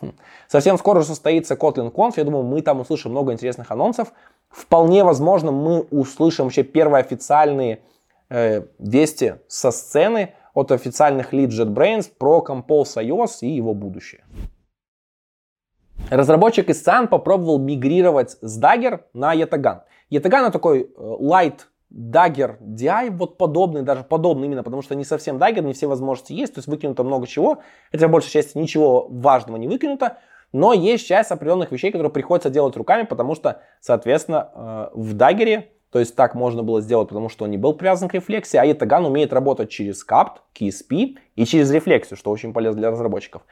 Хм. 0.00 0.12
Совсем 0.48 0.76
скоро 0.78 1.02
состоится 1.02 1.54
Kotlin 1.54 1.92
Conf, 1.92 2.14
я 2.16 2.24
думаю, 2.24 2.42
мы 2.42 2.60
там 2.60 2.80
услышим 2.80 3.12
много 3.12 3.32
интересных 3.32 3.70
анонсов. 3.70 4.12
Вполне 4.48 5.04
возможно, 5.04 5.52
мы 5.52 5.82
услышим 5.82 6.46
вообще 6.46 6.64
первые 6.64 7.02
официальные 7.02 7.82
э, 8.30 8.62
вести 8.80 9.34
со 9.46 9.70
сцены 9.70 10.34
от 10.52 10.72
официальных 10.72 11.32
лид 11.32 11.50
JetBrains 11.50 12.10
про 12.18 12.44
Compose 12.44 12.96
iOS 12.96 13.38
и 13.42 13.48
его 13.48 13.74
будущее. 13.74 14.24
Разработчик 16.10 16.68
из 16.68 16.84
Sun 16.84 17.06
попробовал 17.06 17.60
мигрировать 17.60 18.36
с 18.40 18.60
Dagger 18.60 19.02
на 19.14 19.36
Yatagan. 19.36 19.82
Yatagan 20.10 20.42
это 20.42 20.50
такой 20.50 20.80
э, 20.82 21.16
light 21.20 21.60
Dagger 21.92 22.56
DI, 22.60 23.10
вот 23.10 23.36
подобный, 23.36 23.82
даже 23.82 24.02
подобный 24.02 24.46
именно, 24.46 24.62
потому 24.62 24.82
что 24.82 24.94
не 24.94 25.04
совсем 25.04 25.36
Dagger, 25.36 25.62
не 25.62 25.74
все 25.74 25.86
возможности 25.86 26.32
есть, 26.32 26.54
то 26.54 26.58
есть 26.58 26.68
выкинуто 26.68 27.04
много 27.04 27.26
чего, 27.26 27.58
хотя 27.90 28.08
большей 28.08 28.30
части 28.30 28.56
ничего 28.56 29.06
важного 29.10 29.56
не 29.56 29.68
выкинуто, 29.68 30.18
но 30.52 30.72
есть 30.72 31.06
часть 31.06 31.30
определенных 31.30 31.70
вещей, 31.70 31.90
которые 31.90 32.12
приходится 32.12 32.50
делать 32.50 32.76
руками, 32.76 33.04
потому 33.04 33.34
что, 33.34 33.60
соответственно, 33.80 34.50
э, 34.54 34.88
в 34.94 35.14
Dagger, 35.14 35.64
то 35.90 35.98
есть 35.98 36.16
так 36.16 36.34
можно 36.34 36.62
было 36.62 36.80
сделать, 36.80 37.08
потому 37.08 37.28
что 37.28 37.44
он 37.44 37.50
не 37.50 37.58
был 37.58 37.74
привязан 37.74 38.08
к 38.08 38.14
рефлексии, 38.14 38.56
а 38.56 38.66
Yatagan 38.66 39.06
умеет 39.06 39.32
работать 39.32 39.68
через 39.68 40.06
CAPT, 40.06 40.38
KSP 40.58 41.16
и 41.36 41.44
через 41.44 41.70
рефлексию, 41.70 42.16
что 42.16 42.30
очень 42.30 42.54
полезно 42.54 42.80
для 42.80 42.90
разработчиков. 42.90 43.42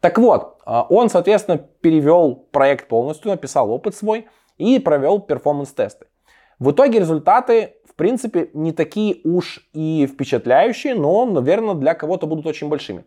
Так 0.00 0.18
вот, 0.18 0.56
э, 0.64 0.82
он, 0.88 1.10
соответственно, 1.10 1.58
перевел 1.58 2.34
проект 2.50 2.88
полностью, 2.88 3.30
написал 3.30 3.70
опыт 3.70 3.94
свой 3.94 4.26
и 4.56 4.78
провел 4.78 5.20
перформанс-тесты. 5.20 6.06
В 6.58 6.72
итоге 6.72 6.98
результаты 6.98 7.76
принципе, 8.00 8.48
не 8.54 8.72
такие 8.72 9.18
уж 9.24 9.68
и 9.74 10.08
впечатляющие, 10.10 10.94
но, 10.94 11.26
наверное, 11.26 11.74
для 11.74 11.92
кого-то 11.92 12.26
будут 12.26 12.46
очень 12.46 12.70
большими. 12.70 13.04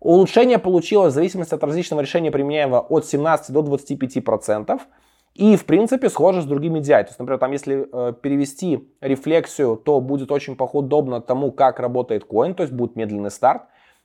Улучшение 0.00 0.58
получилось 0.58 1.12
в 1.12 1.14
зависимости 1.14 1.54
от 1.54 1.62
различного 1.62 2.00
решения, 2.00 2.32
применяемого 2.32 2.80
от 2.80 3.06
17 3.06 3.52
до 3.52 3.60
25%. 3.60 4.80
И, 5.34 5.54
в 5.56 5.64
принципе, 5.64 6.10
схоже 6.10 6.42
с 6.42 6.46
другими 6.46 6.80
DI. 6.80 7.04
То 7.04 7.08
есть, 7.10 7.18
например, 7.20 7.38
там, 7.38 7.52
если 7.52 7.86
э, 7.92 8.12
перевести 8.20 8.88
рефлексию, 9.00 9.76
то 9.76 10.00
будет 10.00 10.32
очень 10.32 10.56
подобно 10.56 11.20
тому, 11.20 11.52
как 11.52 11.78
работает 11.78 12.24
коин, 12.24 12.54
то 12.54 12.64
есть 12.64 12.72
будет 12.72 12.96
медленный 12.96 13.30
старт. 13.30 13.62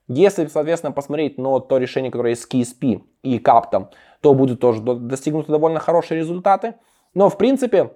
Если, 0.07 0.45
соответственно, 0.45 0.91
посмотреть 0.91 1.39
на 1.39 1.59
то 1.59 1.77
решение, 1.77 2.11
которое 2.11 2.31
есть 2.31 2.43
с 2.43 2.47
KSP 2.47 3.01
и 3.23 3.39
каптом, 3.39 3.89
то 4.21 4.35
будет 4.35 4.59
тоже 4.59 4.81
достигнуты 4.81 5.51
довольно 5.51 5.79
хорошие 5.79 6.19
результаты. 6.19 6.75
Но, 7.15 7.29
в 7.29 7.37
принципе, 7.37 7.93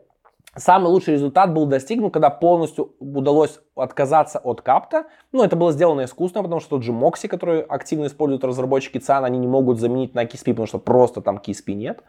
Самый 0.56 0.88
лучший 0.88 1.16
результат 1.16 1.52
был 1.52 1.66
достигнут, 1.66 2.14
когда 2.14 2.30
полностью 2.30 2.94
удалось 3.00 3.60
отказаться 3.76 4.38
от 4.38 4.62
капта. 4.62 5.06
Ну, 5.32 5.44
это 5.44 5.56
было 5.56 5.72
сделано 5.72 6.04
искусственно, 6.04 6.44
потому 6.44 6.62
что 6.62 6.72
тот 6.72 6.84
же 6.84 6.92
Moxie, 6.92 7.28
который 7.28 7.62
активно 7.62 8.06
используют 8.06 8.44
разработчики 8.44 9.00
ЦАН, 9.00 9.26
они 9.26 9.40
не 9.40 9.48
могут 9.48 9.80
заменить 9.80 10.14
на 10.14 10.26
KSP, 10.26 10.52
потому 10.52 10.68
что 10.68 10.78
просто 10.78 11.22
там 11.22 11.38
KSP 11.38 11.74
нет. 11.74 12.04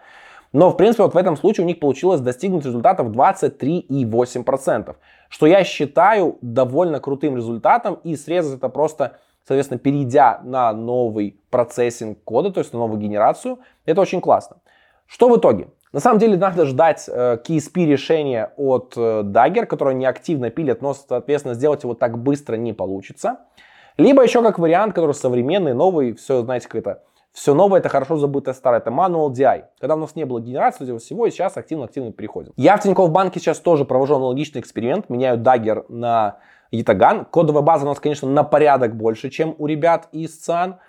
Но, 0.52 0.68
в 0.70 0.76
принципе, 0.76 1.04
вот 1.04 1.14
в 1.14 1.16
этом 1.16 1.38
случае 1.38 1.64
у 1.64 1.66
них 1.66 1.80
получилось 1.80 2.20
достигнуть 2.20 2.66
результатов 2.66 3.08
23,8%, 3.08 4.94
что 5.30 5.46
я 5.46 5.64
считаю 5.64 6.36
довольно 6.42 7.00
крутым 7.00 7.36
результатом, 7.36 7.94
и 8.04 8.14
срезать 8.14 8.58
это 8.58 8.68
просто, 8.68 9.16
соответственно, 9.48 9.78
перейдя 9.78 10.40
на 10.44 10.72
новый 10.74 11.40
процессинг 11.48 12.22
кода, 12.24 12.50
то 12.52 12.60
есть 12.60 12.74
на 12.74 12.78
новую 12.78 13.00
генерацию, 13.00 13.60
это 13.86 14.02
очень 14.02 14.20
классно. 14.20 14.58
Что 15.06 15.30
в 15.30 15.38
итоге? 15.38 15.68
На 15.94 16.00
самом 16.00 16.18
деле 16.18 16.36
надо 16.36 16.66
ждать 16.66 17.08
э, 17.08 17.38
KSP 17.46 17.86
решения 17.86 18.52
от 18.56 18.94
э, 18.96 19.22
Dagger, 19.22 19.64
которое 19.64 19.94
не 19.94 20.06
активно 20.06 20.50
пилит, 20.50 20.82
но, 20.82 20.92
соответственно, 20.92 21.54
сделать 21.54 21.84
его 21.84 21.94
так 21.94 22.18
быстро 22.18 22.56
не 22.56 22.72
получится. 22.72 23.38
Либо 23.96 24.24
еще 24.24 24.42
как 24.42 24.58
вариант, 24.58 24.92
который 24.92 25.14
современный, 25.14 25.72
новый, 25.72 26.14
все, 26.14 26.42
знаете, 26.42 26.66
как 26.66 26.80
это, 26.80 27.02
все 27.32 27.54
новое, 27.54 27.78
это 27.78 27.90
хорошо 27.90 28.16
забытое 28.16 28.54
старое, 28.54 28.80
это 28.80 28.90
Manual 28.90 29.30
DI. 29.30 29.66
Когда 29.78 29.94
у 29.94 29.98
нас 30.00 30.16
не 30.16 30.24
было 30.24 30.40
генерации 30.40 30.98
всего, 30.98 31.26
и 31.26 31.30
сейчас 31.30 31.56
активно-активно 31.56 32.10
переходим. 32.10 32.52
Я 32.56 32.76
в 32.76 32.82
Тинькофф 32.82 33.12
банке 33.12 33.38
сейчас 33.38 33.60
тоже 33.60 33.84
провожу 33.84 34.16
аналогичный 34.16 34.60
эксперимент, 34.60 35.08
меняю 35.08 35.38
Dagger 35.38 35.84
на 35.88 36.38
Ятаган. 36.72 37.24
Кодовая 37.24 37.62
база 37.62 37.84
у 37.86 37.88
нас, 37.88 38.00
конечно, 38.00 38.28
на 38.28 38.42
порядок 38.42 38.96
больше, 38.96 39.30
чем 39.30 39.54
у 39.58 39.68
ребят 39.68 40.08
из 40.10 40.36
ЦАН. 40.38 40.80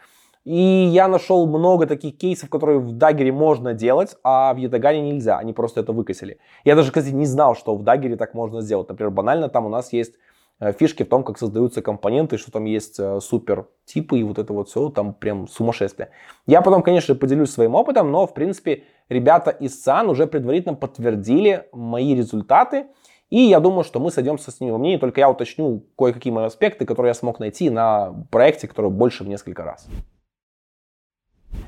И 0.45 0.89
я 0.93 1.07
нашел 1.07 1.47
много 1.47 1.87
таких 1.87 2.17
кейсов, 2.19 2.49
которые 2.49 2.77
в 2.77 2.91
Даггере 2.91 3.31
можно 3.31 3.73
делать, 3.73 4.15
а 4.23 4.53
в 4.53 4.57
Ятагане 4.57 5.01
нельзя. 5.01 5.39
Они 5.39 5.53
просто 5.53 5.79
это 5.79 5.91
выкосили. 5.91 6.37
Я 6.63 6.75
даже, 6.75 6.91
кстати, 6.91 7.09
не 7.09 7.25
знал, 7.25 7.55
что 7.55 7.75
в 7.75 7.83
Даггере 7.83 8.15
так 8.15 8.35
можно 8.35 8.61
сделать. 8.61 8.87
Например, 8.87 9.11
банально 9.11 9.49
там 9.49 9.65
у 9.65 9.69
нас 9.69 9.91
есть 9.91 10.13
э, 10.59 10.71
фишки 10.71 11.01
в 11.01 11.09
том, 11.09 11.23
как 11.23 11.39
создаются 11.39 11.81
компоненты, 11.81 12.37
что 12.37 12.51
там 12.51 12.65
есть 12.65 12.99
э, 12.99 13.19
супер 13.21 13.65
типы 13.85 14.19
и 14.19 14.23
вот 14.23 14.37
это 14.37 14.53
вот 14.53 14.69
все, 14.69 14.89
там 14.89 15.15
прям 15.15 15.47
сумасшествие. 15.47 16.11
Я 16.45 16.61
потом, 16.61 16.83
конечно, 16.83 17.15
поделюсь 17.15 17.49
своим 17.49 17.73
опытом, 17.73 18.11
но, 18.11 18.27
в 18.27 18.35
принципе, 18.35 18.83
ребята 19.09 19.49
из 19.49 19.81
ЦАН 19.81 20.11
уже 20.11 20.27
предварительно 20.27 20.75
подтвердили 20.75 21.67
мои 21.73 22.13
результаты, 22.13 22.85
и 23.31 23.39
я 23.39 23.59
думаю, 23.59 23.83
что 23.83 23.99
мы 23.99 24.11
сойдемся 24.11 24.51
с 24.51 24.59
ними 24.59 24.69
во 24.69 24.77
мнении, 24.77 24.97
только 24.97 25.21
я 25.21 25.29
уточню 25.31 25.83
кое-какие 25.97 26.31
мои 26.31 26.45
аспекты, 26.45 26.85
которые 26.85 27.09
я 27.09 27.13
смог 27.15 27.39
найти 27.39 27.71
на 27.71 28.13
проекте, 28.29 28.67
который 28.67 28.91
больше 28.91 29.23
в 29.23 29.27
несколько 29.27 29.63
раз. 29.63 29.87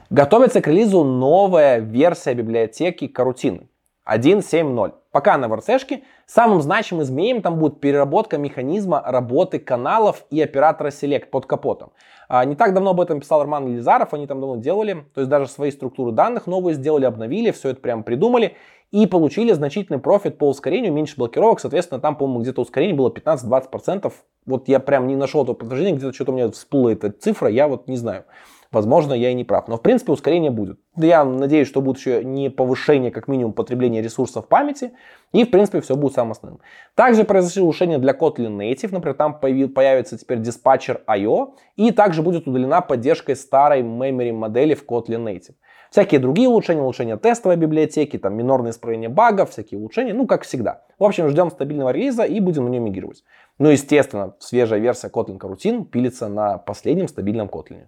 Готовится 0.09 0.61
к 0.61 0.67
релизу 0.67 1.03
новая 1.03 1.79
версия 1.79 2.33
библиотеки 2.33 3.07
карутины 3.07 3.67
1.7.0. 4.09 4.93
Пока 5.11 5.37
на 5.37 5.49
ВРЦшке. 5.49 6.03
Самым 6.25 6.61
значимым 6.61 7.03
изменением 7.03 7.41
там 7.41 7.59
будет 7.59 7.81
переработка 7.81 8.37
механизма 8.37 9.03
работы 9.05 9.59
каналов 9.59 10.25
и 10.29 10.41
оператора 10.41 10.89
Select 10.89 11.25
под 11.25 11.45
капотом. 11.45 11.91
А, 12.29 12.45
не 12.45 12.55
так 12.55 12.73
давно 12.73 12.91
об 12.91 13.01
этом 13.01 13.19
писал 13.19 13.41
Роман 13.41 13.67
Елизаров, 13.67 14.13
они 14.13 14.27
там 14.27 14.39
давно 14.39 14.55
делали, 14.57 15.05
то 15.13 15.21
есть 15.21 15.29
даже 15.29 15.47
свои 15.47 15.71
структуры 15.71 16.13
данных 16.13 16.47
новые 16.47 16.75
сделали, 16.75 17.05
обновили, 17.05 17.51
все 17.51 17.69
это 17.69 17.81
прям 17.81 18.03
придумали 18.03 18.55
и 18.91 19.07
получили 19.07 19.51
значительный 19.53 19.99
профит 19.99 20.37
по 20.37 20.47
ускорению, 20.49 20.93
меньше 20.93 21.15
блокировок, 21.17 21.59
соответственно, 21.59 21.99
там, 21.99 22.15
по-моему, 22.15 22.41
где-то 22.41 22.61
ускорение 22.61 22.95
было 22.95 23.09
15-20%. 23.09 24.11
Вот 24.45 24.67
я 24.69 24.79
прям 24.79 25.07
не 25.07 25.15
нашел 25.15 25.43
этого 25.43 25.55
подтверждения, 25.55 25.97
где-то 25.97 26.13
что-то 26.13 26.31
у 26.31 26.35
меня 26.35 26.49
всплыла 26.51 26.93
эта 26.93 27.11
цифра, 27.11 27.49
я 27.49 27.67
вот 27.67 27.87
не 27.87 27.97
знаю. 27.97 28.23
Возможно, 28.71 29.13
я 29.13 29.31
и 29.31 29.33
не 29.33 29.43
прав. 29.43 29.67
Но, 29.67 29.77
в 29.77 29.81
принципе, 29.81 30.11
ускорение 30.11 30.51
будет. 30.51 30.79
Я 30.95 31.23
надеюсь, 31.23 31.67
что 31.67 31.81
будет 31.81 31.97
еще 31.97 32.23
не 32.23 32.49
повышение, 32.49 33.11
как 33.11 33.27
минимум, 33.27 33.53
потребления 33.53 34.01
ресурсов 34.01 34.47
памяти. 34.47 34.91
И, 35.31 35.43
в 35.43 35.51
принципе, 35.51 35.81
все 35.81 35.95
будет 35.95 36.13
самым 36.13 36.31
основным. 36.31 36.61
Также 36.95 37.23
произошло 37.23 37.63
улучшение 37.63 37.97
для 37.97 38.13
Kotlin 38.13 38.57
Native. 38.57 38.89
Например, 38.91 39.15
там 39.15 39.39
появится 39.39 40.17
теперь 40.17 40.39
диспатчер 40.39 41.01
I.O. 41.07 41.55
И 41.75 41.91
также 41.91 42.21
будет 42.21 42.47
удалена 42.47 42.81
поддержка 42.81 43.35
старой 43.35 43.81
memory 43.81 44.33
модели 44.33 44.73
в 44.73 44.85
Kotlin 44.85 45.23
Native. 45.23 45.55
Всякие 45.89 46.19
другие 46.19 46.49
улучшения, 46.49 46.81
улучшения 46.81 47.17
тестовой 47.17 47.55
библиотеки, 47.55 48.17
там 48.17 48.35
минорное 48.35 48.71
исправление 48.71 49.09
багов, 49.09 49.51
всякие 49.51 49.79
улучшения, 49.79 50.13
ну 50.13 50.27
как 50.27 50.43
всегда. 50.43 50.83
В 50.99 51.03
общем, 51.03 51.29
ждем 51.29 51.49
стабильного 51.49 51.91
релиза 51.91 52.23
и 52.23 52.39
будем 52.39 52.65
на 52.65 52.69
нем 52.69 52.83
мигрировать. 52.83 53.23
Ну, 53.57 53.69
естественно, 53.69 54.35
свежая 54.39 54.79
версия 54.79 55.07
Kotlin 55.07 55.39
Coroutine 55.39 55.85
пилится 55.85 56.27
на 56.27 56.57
последнем 56.57 57.07
стабильном 57.07 57.47
Kotlin. 57.47 57.85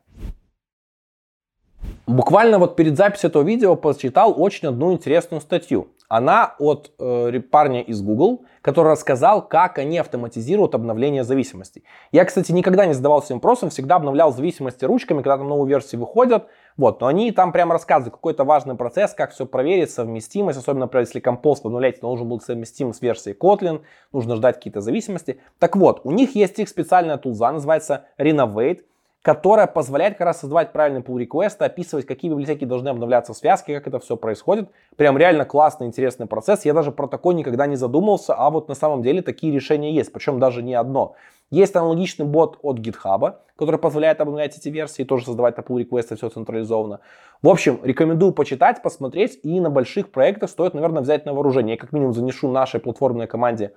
Буквально 2.10 2.58
вот 2.58 2.76
перед 2.76 2.98
записью 2.98 3.30
этого 3.30 3.44
видео 3.44 3.76
почитал 3.76 4.34
очень 4.36 4.68
одну 4.68 4.92
интересную 4.92 5.42
статью. 5.42 5.90
Она 6.08 6.56
от 6.58 6.92
э, 6.98 7.40
парня 7.52 7.84
из 7.84 8.02
Google, 8.02 8.46
который 8.64 8.94
рассказал, 8.94 9.48
как 9.48 9.78
они 9.78 10.00
автоматизируют 10.00 10.74
обновление 10.74 11.24
зависимостей. 11.24 11.84
Я, 12.12 12.26
кстати, 12.26 12.52
никогда 12.52 12.88
не 12.88 12.94
задавался 12.94 13.36
вопросом, 13.36 13.70
всегда 13.70 13.98
обновлял 13.98 14.34
зависимости 14.34 14.86
ручками, 14.86 15.22
когда 15.22 15.38
там 15.38 15.48
новые 15.48 15.70
версии 15.70 15.98
выходят. 15.98 16.48
Вот, 16.78 17.00
но 17.00 17.06
они 17.06 17.32
там 17.32 17.52
прямо 17.52 17.74
рассказывают 17.74 18.16
какой-то 18.16 18.44
важный 18.44 18.74
процесс, 18.74 19.14
как 19.14 19.30
все 19.32 19.46
проверить, 19.46 19.92
совместимость, 19.92 20.58
особенно, 20.58 20.86
например, 20.86 21.06
если 21.06 21.20
компост 21.20 21.64
обновлять, 21.64 22.02
должен 22.02 22.28
был 22.28 22.42
совместим 22.42 22.92
с 22.92 23.04
версией 23.04 23.38
Kotlin, 23.40 23.82
нужно 24.12 24.36
ждать 24.36 24.56
какие-то 24.56 24.82
зависимости. 24.82 25.40
Так 25.60 25.76
вот, 25.76 26.02
у 26.06 26.12
них 26.12 26.34
есть 26.34 26.58
их 26.58 26.70
специальная 26.70 27.18
тулза, 27.18 27.52
называется 27.52 28.06
Renovate, 28.18 28.80
которая 29.22 29.68
позволяет 29.68 30.14
как 30.18 30.26
раз 30.26 30.40
создавать 30.40 30.72
правильный 30.72 31.02
pull 31.02 31.26
request, 31.26 31.58
описывать, 31.60 32.06
какие 32.06 32.32
библиотеки 32.32 32.64
должны 32.64 32.90
обновляться 32.90 33.34
в 33.34 33.38
связке, 33.38 33.76
как 33.76 33.88
это 33.88 34.00
все 34.00 34.16
происходит. 34.16 34.70
Прям 34.96 35.18
реально 35.18 35.46
классный, 35.46 35.88
интересный 35.88 36.26
процесс. 36.26 36.64
Я 36.64 36.74
даже 36.74 36.92
про 36.92 37.08
такой 37.08 37.34
никогда 37.34 37.68
не 37.68 37.76
задумывался, 37.76 38.34
а 38.34 38.50
вот 38.50 38.70
на 38.70 38.76
самом 38.76 39.02
деле 39.02 39.22
такие 39.22 39.54
решения 39.54 39.94
есть, 39.94 40.14
причем 40.14 40.40
даже 40.40 40.64
не 40.64 40.74
одно. 40.74 41.16
Есть 41.52 41.76
аналогичный 41.76 42.26
бот 42.26 42.60
от 42.62 42.80
GitHub, 42.80 43.36
который 43.58 43.80
позволяет 43.80 44.22
обновлять 44.22 44.56
эти 44.56 44.70
версии, 44.70 45.04
тоже 45.04 45.26
создавать 45.26 45.58
на 45.58 45.62
pull 45.62 45.80
реквесты, 45.80 46.16
все 46.16 46.30
централизованно. 46.30 47.02
В 47.42 47.50
общем, 47.50 47.80
рекомендую 47.84 48.34
почитать, 48.34 48.82
посмотреть, 48.82 49.40
и 49.44 49.60
на 49.60 49.70
больших 49.70 50.12
проектах 50.12 50.50
стоит, 50.50 50.76
наверное, 50.76 51.02
взять 51.02 51.26
на 51.26 51.34
вооружение. 51.34 51.76
Я 51.76 51.80
как 51.80 51.92
минимум 51.92 52.14
занесу 52.14 52.50
нашей 52.50 52.80
платформной 52.80 53.28
команде 53.28 53.74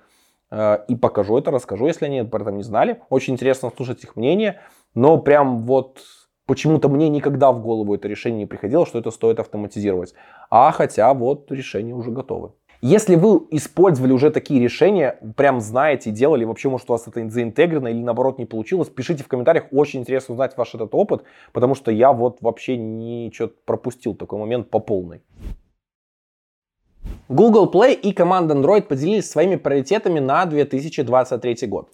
и 0.51 0.95
покажу 0.95 1.37
это, 1.37 1.51
расскажу, 1.51 1.87
если 1.87 2.05
они 2.05 2.19
об 2.19 2.35
этом 2.35 2.57
не 2.57 2.63
знали. 2.63 3.01
Очень 3.09 3.33
интересно 3.33 3.71
слушать 3.75 4.03
их 4.03 4.15
мнение, 4.15 4.59
но 4.93 5.17
прям 5.17 5.59
вот 5.59 6.01
почему-то 6.45 6.89
мне 6.89 7.09
никогда 7.09 7.51
в 7.51 7.61
голову 7.61 7.95
это 7.95 8.07
решение 8.07 8.39
не 8.39 8.45
приходило, 8.45 8.85
что 8.85 8.99
это 8.99 9.11
стоит 9.11 9.39
автоматизировать. 9.39 10.13
А 10.49 10.71
хотя 10.71 11.13
вот 11.13 11.51
решения 11.51 11.93
уже 11.93 12.11
готовы. 12.11 12.51
Если 12.85 13.15
вы 13.15 13.47
использовали 13.51 14.11
уже 14.11 14.29
такие 14.29 14.59
решения, 14.59 15.17
прям 15.37 15.61
знаете, 15.61 16.11
делали, 16.11 16.43
вообще, 16.43 16.67
может, 16.67 16.89
у 16.89 16.93
вас 16.93 17.07
это 17.07 17.29
заинтегрировано 17.29 17.87
или 17.87 18.01
наоборот 18.01 18.39
не 18.39 18.45
получилось, 18.45 18.89
пишите 18.89 19.23
в 19.23 19.29
комментариях, 19.29 19.67
очень 19.71 20.01
интересно 20.01 20.33
узнать 20.33 20.57
ваш 20.57 20.75
этот 20.75 20.93
опыт, 20.93 21.23
потому 21.53 21.75
что 21.75 21.91
я 21.91 22.11
вот 22.11 22.39
вообще 22.41 22.75
ничего 22.75 23.49
пропустил 23.65 24.15
такой 24.15 24.37
момент 24.37 24.69
по 24.69 24.79
полной. 24.79 25.21
Google 27.29 27.71
Play 27.71 27.93
и 27.93 28.11
команда 28.11 28.53
Android 28.53 28.83
поделились 28.83 29.29
своими 29.29 29.55
приоритетами 29.55 30.19
на 30.19 30.45
2023 30.45 31.67
год. 31.67 31.89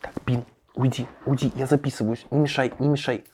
Так, 0.00 0.12
Бин, 0.24 0.44
уйди, 0.74 1.06
уйди, 1.26 1.52
я 1.56 1.66
записываюсь, 1.66 2.26
не 2.30 2.38
мешай, 2.38 2.72
не 2.78 2.88
мешай. 2.88 3.24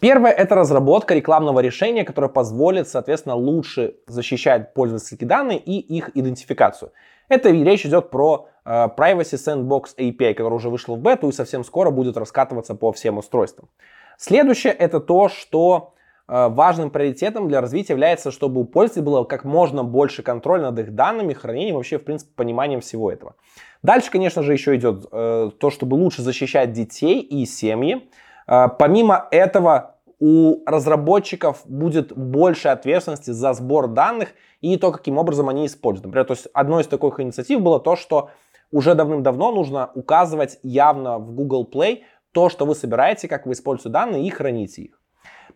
Первое– 0.00 0.30
это 0.32 0.54
разработка 0.54 1.14
рекламного 1.14 1.60
решения, 1.60 2.04
которое 2.04 2.28
позволит, 2.28 2.88
соответственно, 2.88 3.36
лучше 3.36 3.94
защищать 4.06 4.74
пользовательские 4.74 5.26
данные 5.26 5.58
и 5.58 5.78
их 5.78 6.10
идентификацию. 6.14 6.92
Это 7.30 7.48
речь 7.48 7.86
идет 7.86 8.10
про 8.10 8.48
э, 8.66 8.70
Privacy 8.70 9.38
Sandbox 9.38 9.96
API, 9.96 10.34
который 10.34 10.54
уже 10.54 10.68
вышел 10.68 10.96
в 10.96 11.00
бету 11.00 11.28
и 11.28 11.32
совсем 11.32 11.64
скоро 11.64 11.90
будет 11.90 12.18
раскатываться 12.18 12.74
по 12.74 12.92
всем 12.92 13.16
устройствам. 13.16 13.70
Следующее– 14.18 14.72
это 14.78 15.00
то, 15.00 15.30
что 15.30 15.94
важным 16.26 16.90
приоритетом 16.90 17.48
для 17.48 17.60
развития 17.60 17.92
является, 17.92 18.30
чтобы 18.30 18.62
у 18.62 18.64
пользователей 18.64 19.04
было 19.04 19.24
как 19.24 19.44
можно 19.44 19.84
больше 19.84 20.22
контроля 20.22 20.62
над 20.62 20.78
их 20.78 20.94
данными, 20.94 21.34
хранением, 21.34 21.76
вообще, 21.76 21.98
в 21.98 22.04
принципе, 22.04 22.32
пониманием 22.34 22.80
всего 22.80 23.10
этого. 23.10 23.34
Дальше, 23.82 24.10
конечно 24.10 24.42
же, 24.42 24.52
еще 24.52 24.74
идет 24.76 25.04
э, 25.12 25.50
то, 25.58 25.70
чтобы 25.70 25.96
лучше 25.96 26.22
защищать 26.22 26.72
детей 26.72 27.20
и 27.20 27.44
семьи. 27.44 28.08
Э, 28.46 28.68
помимо 28.78 29.28
этого, 29.30 29.96
у 30.18 30.62
разработчиков 30.64 31.62
будет 31.66 32.16
больше 32.16 32.68
ответственности 32.68 33.30
за 33.30 33.52
сбор 33.52 33.88
данных 33.88 34.30
и 34.62 34.78
то, 34.78 34.90
каким 34.90 35.18
образом 35.18 35.50
они 35.50 35.66
используют. 35.66 36.06
Например, 36.06 36.24
то 36.24 36.32
есть 36.32 36.48
одной 36.54 36.82
из 36.82 36.86
таких 36.86 37.20
инициатив 37.20 37.60
было 37.60 37.78
то, 37.78 37.94
что 37.94 38.30
уже 38.72 38.94
давным-давно 38.94 39.52
нужно 39.52 39.90
указывать 39.94 40.58
явно 40.62 41.18
в 41.18 41.32
Google 41.32 41.68
Play 41.70 42.04
то, 42.32 42.48
что 42.48 42.64
вы 42.64 42.74
собираете, 42.74 43.28
как 43.28 43.44
вы 43.44 43.52
используете 43.52 43.90
данные 43.90 44.26
и 44.26 44.30
храните 44.30 44.82
их. 44.82 45.00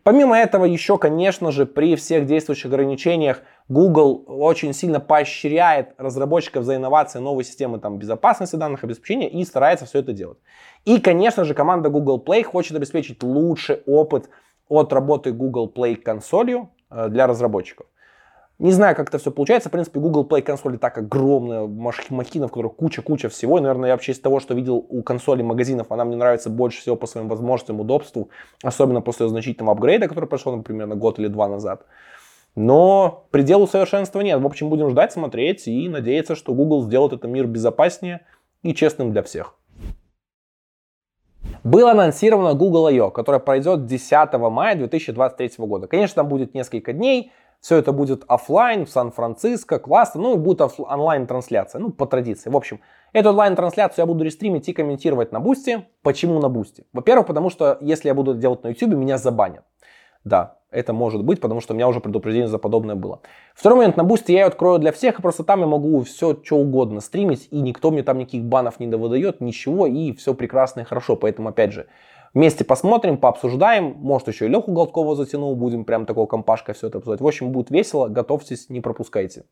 Помимо 0.03 0.37
этого, 0.37 0.65
еще, 0.65 0.97
конечно 0.97 1.51
же, 1.51 1.65
при 1.65 1.95
всех 1.95 2.25
действующих 2.25 2.67
ограничениях 2.67 3.41
Google 3.67 4.23
очень 4.27 4.73
сильно 4.73 4.99
поощряет 4.99 5.93
разработчиков 5.97 6.63
за 6.63 6.77
инновации 6.77 7.19
новой 7.19 7.43
системы 7.43 7.79
там, 7.79 7.97
безопасности 7.97 8.55
данных, 8.55 8.83
обеспечения 8.83 9.29
и 9.29 9.43
старается 9.43 9.85
все 9.85 9.99
это 9.99 10.13
делать. 10.13 10.37
И, 10.85 10.99
конечно 10.99 11.43
же, 11.43 11.53
команда 11.53 11.89
Google 11.89 12.23
Play 12.25 12.43
хочет 12.43 12.75
обеспечить 12.77 13.21
лучший 13.23 13.81
опыт 13.85 14.29
от 14.69 14.93
работы 14.93 15.31
Google 15.31 15.71
Play 15.73 15.95
консолью 15.95 16.69
э, 16.89 17.09
для 17.09 17.27
разработчиков. 17.27 17.87
Не 18.59 18.73
знаю, 18.73 18.93
как 18.93 19.07
это 19.07 19.19
все 19.19 19.31
получается. 19.31 19.69
В 19.69 19.71
принципе, 19.71 20.01
Google 20.01 20.27
Play 20.27 20.41
консоль 20.41 20.77
так 20.77 20.97
огромная 20.97 21.65
махина, 22.09 22.49
в 22.49 22.51
которой 22.51 22.67
куча-куча 22.67 23.29
всего. 23.29 23.57
И, 23.57 23.61
наверное, 23.61 23.87
я 23.87 23.93
вообще 23.93 24.11
из 24.11 24.19
того, 24.19 24.41
что 24.41 24.53
видел 24.53 24.85
у 24.89 25.01
консолей 25.01 25.43
магазинов, 25.43 25.87
она 25.91 26.03
мне 26.03 26.17
нравится 26.17 26.49
больше 26.49 26.81
всего 26.81 26.97
по 26.97 27.07
своим 27.07 27.29
возможностям, 27.29 27.79
удобству. 27.79 28.29
Особенно 28.61 28.99
после 28.99 29.29
значительного 29.29 29.77
апгрейда, 29.77 30.09
который 30.09 30.25
прошел, 30.25 30.53
например, 30.53 30.87
на 30.87 30.95
год 30.95 31.19
или 31.19 31.27
два 31.27 31.47
назад. 31.47 31.85
Но 32.55 33.27
пределу 33.31 33.65
совершенства 33.65 34.19
нет. 34.19 34.41
В 34.41 34.45
общем, 34.45 34.69
будем 34.69 34.89
ждать, 34.89 35.13
смотреть 35.13 35.65
и 35.69 35.87
надеяться, 35.87 36.35
что 36.35 36.53
Google 36.53 36.83
сделает 36.83 37.13
этот 37.13 37.31
мир 37.31 37.47
безопаснее 37.47 38.25
и 38.61 38.73
честным 38.73 39.13
для 39.13 39.23
всех. 39.23 39.55
Было 41.63 41.91
анонсировано 41.91 42.55
Google 42.55 42.87
I.O., 42.87 43.09
которое 43.09 43.39
пройдет 43.39 43.85
10 43.85 44.33
мая 44.33 44.75
2023 44.75 45.51
года. 45.59 45.87
Конечно, 45.87 46.15
там 46.15 46.27
будет 46.27 46.53
несколько 46.53 46.91
дней, 46.91 47.31
все 47.61 47.77
это 47.77 47.91
будет 47.91 48.23
офлайн 48.27 48.85
в 48.85 48.89
Сан-Франциско, 48.89 49.79
классно, 49.79 50.21
ну 50.21 50.35
и 50.35 50.37
будет 50.37 50.61
онлайн-трансляция, 50.61 51.79
ну 51.79 51.91
по 51.91 52.05
традиции. 52.05 52.49
В 52.49 52.55
общем, 52.55 52.79
эту 53.13 53.29
онлайн-трансляцию 53.29 54.03
я 54.03 54.05
буду 54.05 54.23
рестримить 54.23 54.67
и 54.69 54.73
комментировать 54.73 55.31
на 55.31 55.39
Бусти. 55.39 55.87
Почему 56.01 56.39
на 56.39 56.49
Бусти? 56.49 56.85
Во-первых, 56.93 57.27
потому 57.27 57.49
что 57.49 57.77
если 57.81 58.07
я 58.07 58.13
буду 58.13 58.33
делать 58.35 58.63
на 58.63 58.69
YouTube, 58.69 58.93
меня 58.93 59.17
забанят. 59.17 59.63
Да, 60.23 60.57
это 60.71 60.93
может 60.93 61.23
быть, 61.23 61.41
потому 61.41 61.61
что 61.61 61.73
у 61.73 61.75
меня 61.75 61.87
уже 61.87 62.01
предупреждение 62.01 62.47
за 62.47 62.59
подобное 62.59 62.95
было. 62.95 63.21
Второй 63.55 63.79
момент, 63.79 63.97
на 63.97 64.03
Бусти 64.03 64.33
я 64.33 64.39
ее 64.39 64.45
открою 64.45 64.77
для 64.77 64.91
всех, 64.91 65.17
и 65.17 65.21
просто 65.21 65.43
там 65.43 65.61
я 65.61 65.65
могу 65.65 66.03
все, 66.03 66.37
что 66.43 66.57
угодно 66.57 66.99
стримить, 66.99 67.47
и 67.51 67.61
никто 67.61 67.89
мне 67.89 68.03
там 68.03 68.17
никаких 68.19 68.43
банов 68.43 68.79
не 68.79 68.87
выдает, 68.87 69.41
ничего, 69.41 69.87
и 69.87 70.13
все 70.13 70.33
прекрасно 70.33 70.81
и 70.81 70.83
хорошо. 70.83 71.15
Поэтому, 71.15 71.49
опять 71.49 71.71
же, 71.71 71.87
вместе 72.33 72.63
посмотрим, 72.63 73.17
пообсуждаем, 73.17 73.95
может 73.97 74.27
еще 74.27 74.45
и 74.45 74.49
Леху 74.49 74.71
Голткова 74.71 75.15
затянем, 75.15 75.55
будем 75.55 75.85
прям 75.85 76.05
такого 76.05 76.25
компашкой 76.25 76.73
все 76.73 76.87
это 76.87 76.99
обсуждать. 76.99 77.21
В 77.21 77.27
общем, 77.27 77.51
будет 77.51 77.69
весело, 77.69 78.07
готовьтесь, 78.07 78.69
не 78.69 78.81
пропускайте. 78.81 79.45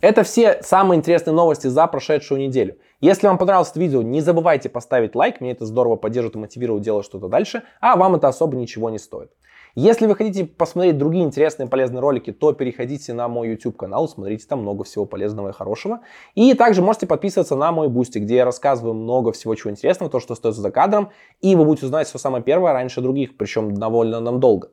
Это 0.00 0.22
все 0.22 0.62
самые 0.62 0.98
интересные 0.98 1.34
новости 1.34 1.66
за 1.66 1.86
прошедшую 1.86 2.40
неделю. 2.40 2.76
Если 3.00 3.26
вам 3.26 3.38
понравилось 3.38 3.70
это 3.70 3.80
видео, 3.80 4.02
не 4.02 4.20
забывайте 4.20 4.68
поставить 4.68 5.14
лайк, 5.14 5.40
мне 5.40 5.52
это 5.52 5.66
здорово 5.66 5.96
поддержит 5.96 6.36
и 6.36 6.38
мотивирует 6.38 6.82
делать 6.82 7.04
что-то 7.04 7.28
дальше, 7.28 7.62
а 7.80 7.96
вам 7.96 8.14
это 8.14 8.28
особо 8.28 8.56
ничего 8.56 8.88
не 8.90 8.98
стоит. 8.98 9.30
Если 9.76 10.06
вы 10.06 10.14
хотите 10.14 10.44
посмотреть 10.44 10.98
другие 10.98 11.24
интересные 11.24 11.68
полезные 11.68 12.00
ролики, 12.00 12.32
то 12.32 12.52
переходите 12.52 13.12
на 13.12 13.26
мой 13.26 13.48
YouTube 13.48 13.76
канал, 13.76 14.08
смотрите 14.08 14.46
там 14.46 14.60
много 14.60 14.84
всего 14.84 15.04
полезного 15.04 15.48
и 15.48 15.52
хорошего. 15.52 16.00
И 16.36 16.54
также 16.54 16.80
можете 16.80 17.08
подписываться 17.08 17.56
на 17.56 17.72
мой 17.72 17.88
Бусти, 17.88 18.18
где 18.18 18.36
я 18.36 18.44
рассказываю 18.44 18.94
много 18.94 19.32
всего 19.32 19.54
чего 19.56 19.72
интересного, 19.72 20.10
то, 20.10 20.20
что 20.20 20.36
стоит 20.36 20.54
за 20.54 20.70
кадром, 20.70 21.10
и 21.40 21.56
вы 21.56 21.64
будете 21.64 21.86
узнать 21.86 22.06
все 22.06 22.18
самое 22.18 22.44
первое 22.44 22.72
раньше 22.72 23.00
других, 23.00 23.36
причем 23.36 23.74
довольно 23.74 24.20
надолго. 24.20 24.70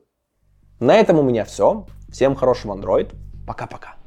На 0.78 0.94
этом 0.94 1.18
у 1.18 1.22
меня 1.22 1.44
все. 1.44 1.86
Всем 2.08 2.36
хорошего 2.36 2.76
Android. 2.76 3.12
Пока-пока. 3.46 4.01